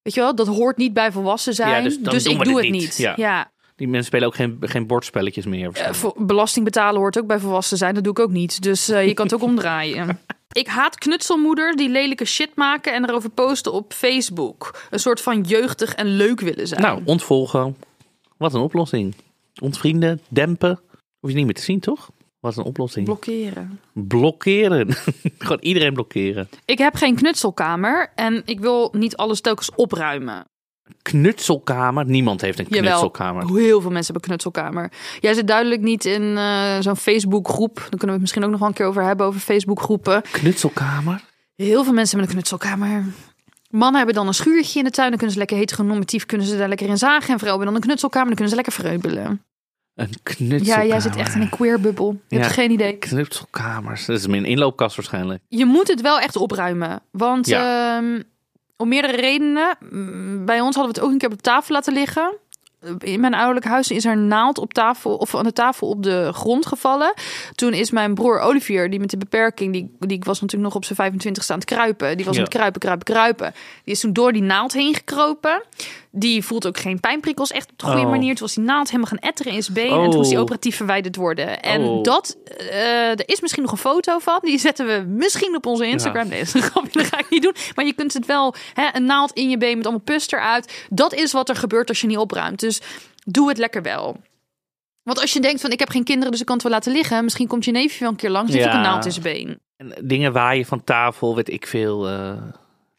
[0.02, 1.70] Weet je wel, dat hoort niet bij volwassen zijn.
[1.70, 2.82] Ja, dus dus ik doe het niet.
[2.82, 2.98] niet.
[2.98, 3.14] Ja.
[3.18, 3.52] ja.
[3.76, 5.70] Die mensen spelen ook geen, geen bordspelletjes meer.
[5.92, 7.94] Voor- belasting betalen hoort ook bij volwassen zijn.
[7.94, 8.62] Dat doe ik ook niet.
[8.62, 10.20] Dus eh, je kan het ook omdraaien.
[10.52, 14.80] Ik haat knutselmoeders die lelijke shit maken en erover posten op Facebook.
[14.90, 16.82] Een soort van jeugdig en leuk willen zijn.
[16.82, 17.76] Nou, ontvolgen.
[18.40, 19.16] Wat een oplossing.
[19.62, 20.80] Ontvrienden, dempen.
[21.20, 22.10] Hoef je niet meer te zien, toch?
[22.40, 23.06] Wat een oplossing.
[23.06, 23.80] blokkeren.
[23.94, 24.88] blokkeren.
[25.38, 26.50] Gewoon iedereen blokkeren.
[26.66, 30.46] Ik heb geen knutselkamer en ik wil niet alles telkens opruimen.
[31.02, 32.06] Knutselkamer.
[32.06, 33.56] Niemand heeft een Jawel, knutselkamer.
[33.56, 34.92] heel veel mensen hebben knutselkamer.
[35.20, 37.76] Jij zit duidelijk niet in eh, zo'n Facebookgroep.
[37.76, 40.22] Daar kunnen we het misschien ook nog wel een keer over hebben, over Facebookgroepen.
[40.32, 41.22] Knutselkamer?
[41.56, 43.06] Heel veel mensen hebben een knutselkamer.
[43.70, 45.08] Mannen hebben dan een schuurtje in de tuin.
[45.08, 47.30] Dan kunnen ze lekker heteronormatief kunnen ze daar lekker in zagen.
[47.34, 48.28] En vrouwen hebben dan een knutselkamer.
[48.28, 49.44] Dan kunnen ze lekker vreubelen.
[49.96, 50.84] Een knutselkamer.
[50.86, 52.22] Ja, jij zit echt in een queerbubbel.
[52.28, 52.42] Je Ja.
[52.42, 52.98] hebt geen idee.
[52.98, 54.06] Knutselkamers.
[54.06, 55.44] Dat is mijn inloopkast waarschijnlijk.
[55.48, 57.02] Je moet het wel echt opruimen.
[57.12, 57.98] Want Ja.
[57.98, 58.22] ehm,
[58.78, 59.78] om meerdere redenen.
[60.46, 62.34] Bij ons hadden we het ook een keer op tafel laten liggen.
[62.98, 66.30] In mijn ouderlijk huis is er naald op tafel of aan de tafel op de
[66.34, 67.14] grond gevallen.
[67.56, 70.86] Toen is mijn broer Olivier, die met de beperking, die, die was natuurlijk nog op
[70.86, 72.18] zijn 25 staan te kruipen.
[72.18, 72.42] Die was Ja.
[72.42, 73.54] aan het kruipen, kruipen, kruipen.
[73.84, 75.62] Die is toen door die naald heen gekropen.
[76.12, 78.10] Die voelt ook geen pijnprikkels echt op de goede Oh.
[78.10, 78.36] manier.
[78.36, 79.90] Toen was die naald helemaal gaan etteren in zijn been.
[80.04, 80.42] En toen moest hij Oh.
[80.44, 81.62] operatief verwijderd worden.
[81.62, 82.04] En Oh.
[82.04, 84.40] dat, eh, er is misschien nog een foto van.
[84.42, 86.28] Die zetten we misschien op onze Instagram.
[86.28, 87.56] Nee, dat grapje, ga ik niet doen.
[87.76, 90.86] Maar je kunt het wel, hè, een naald in je been met allemaal pus eruit.
[90.90, 92.60] Dat is wat er gebeurt als je niet opruimt.
[92.60, 92.82] Dus
[93.26, 94.18] doe het lekker wel.
[95.04, 96.92] Want als je denkt van ik heb geen kinderen, dus ik kan het wel laten
[96.92, 97.24] liggen.
[97.24, 98.52] Misschien komt je neefje wel een keer langs.
[98.52, 98.78] Die heeft Ja.
[98.80, 99.60] ook een naald in zijn been.
[99.78, 102.08] En dingen waaien van tafel, weet ik veel.
[102.08, 102.32] eh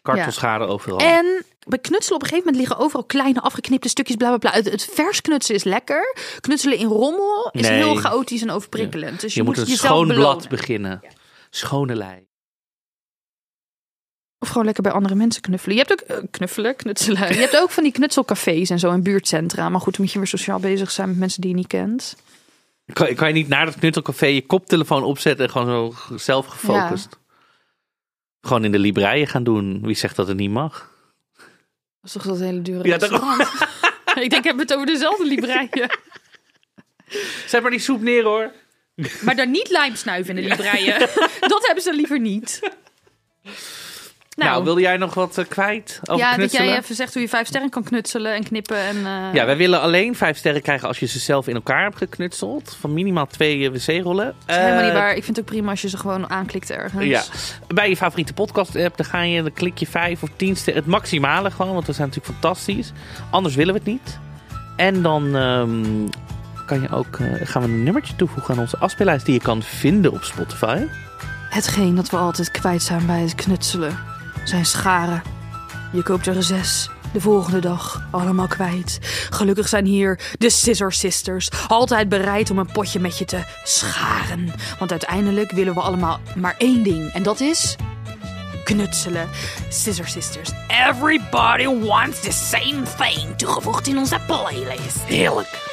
[0.02, 0.98] kartelschade overal.
[0.98, 4.50] En bij knutselen op een gegeven moment liggen overal kleine afgeknipte stukjes, bla bla bla.
[4.50, 6.14] Het, het vers knutselen is lekker.
[6.40, 7.72] Knutselen in rommel is Nee.
[7.82, 9.20] heel chaotisch en overprikkelend.
[9.20, 11.00] Dus je, je moet een schoon blad beginnen.
[11.50, 12.28] Schone lei.
[14.38, 15.76] Of gewoon lekker bij andere mensen knuffelen.
[15.76, 17.28] Je hebt ook eh, knuffelen, knutselen.
[17.34, 19.68] Je hebt ook van die knutselcafés en zo in buurtcentra.
[19.68, 22.16] Maar goed, dan moet je weer sociaal bezig zijn met mensen die je niet kent.
[22.92, 27.18] Kan, kan je niet naar dat knutselcafé je koptelefoon opzetten en gewoon zo zelf gefocust?
[28.40, 29.80] Gewoon in de libreien gaan doen.
[29.82, 30.89] Wie zegt dat het niet mag?
[32.00, 33.40] Dat is toch dat hele dure Ja, restaurant?
[34.14, 35.90] Ik denk, hebben we het over dezelfde libreien.
[37.46, 38.52] Zet maar die soep neer hoor.
[39.22, 40.98] Maar daar niet lijm snuiven in de libreien.
[41.40, 42.60] Dat hebben ze liever niet.
[44.46, 47.28] Nou, wil jij nog wat eh, kwijt over ja, dat jij even zegt hoe je
[47.28, 48.76] vijf sterren kan knutselen en knippen.
[48.76, 51.82] En, eh, Ja, wij willen alleen vijf sterren krijgen als je ze zelf in elkaar
[51.82, 52.76] hebt geknutseld.
[52.80, 54.34] Van minimaal twee wc-rollen.
[54.46, 55.14] dat is helemaal niet Eh, waar.
[55.14, 57.04] Ik vind het ook prima als je ze gewoon aanklikt ergens.
[57.04, 57.22] Ja,
[57.74, 60.82] bij je favoriete podcast app, dan ga je, dan klik je vijf of tien sterren.
[60.82, 62.92] Het maximale gewoon, want we zijn natuurlijk fantastisch.
[63.30, 64.18] Anders willen we het niet.
[64.76, 65.84] En dan ehm,
[66.66, 69.62] kan je ook, eh, gaan we een nummertje toevoegen aan onze afspeellijst die je kan
[69.62, 70.82] vinden op Spotify.
[71.50, 73.98] Hetgeen dat we altijd kwijt zijn bij het knutselen
[74.44, 75.22] zijn scharen.
[75.92, 76.90] Je koopt er zes.
[77.12, 78.98] De volgende dag allemaal kwijt.
[79.30, 81.48] Gelukkig zijn hier de Scissor Sisters.
[81.68, 84.52] Altijd bereid om een potje met je te scharen.
[84.78, 87.12] Want uiteindelijk willen we allemaal maar één ding.
[87.12, 87.76] En dat is
[88.64, 89.28] knutselen.
[89.68, 90.50] Scissor Sisters.
[90.88, 93.36] Everybody wants the same thing.
[93.36, 95.02] Toegevoegd in onze playlist.
[95.06, 95.69] Heerlijk.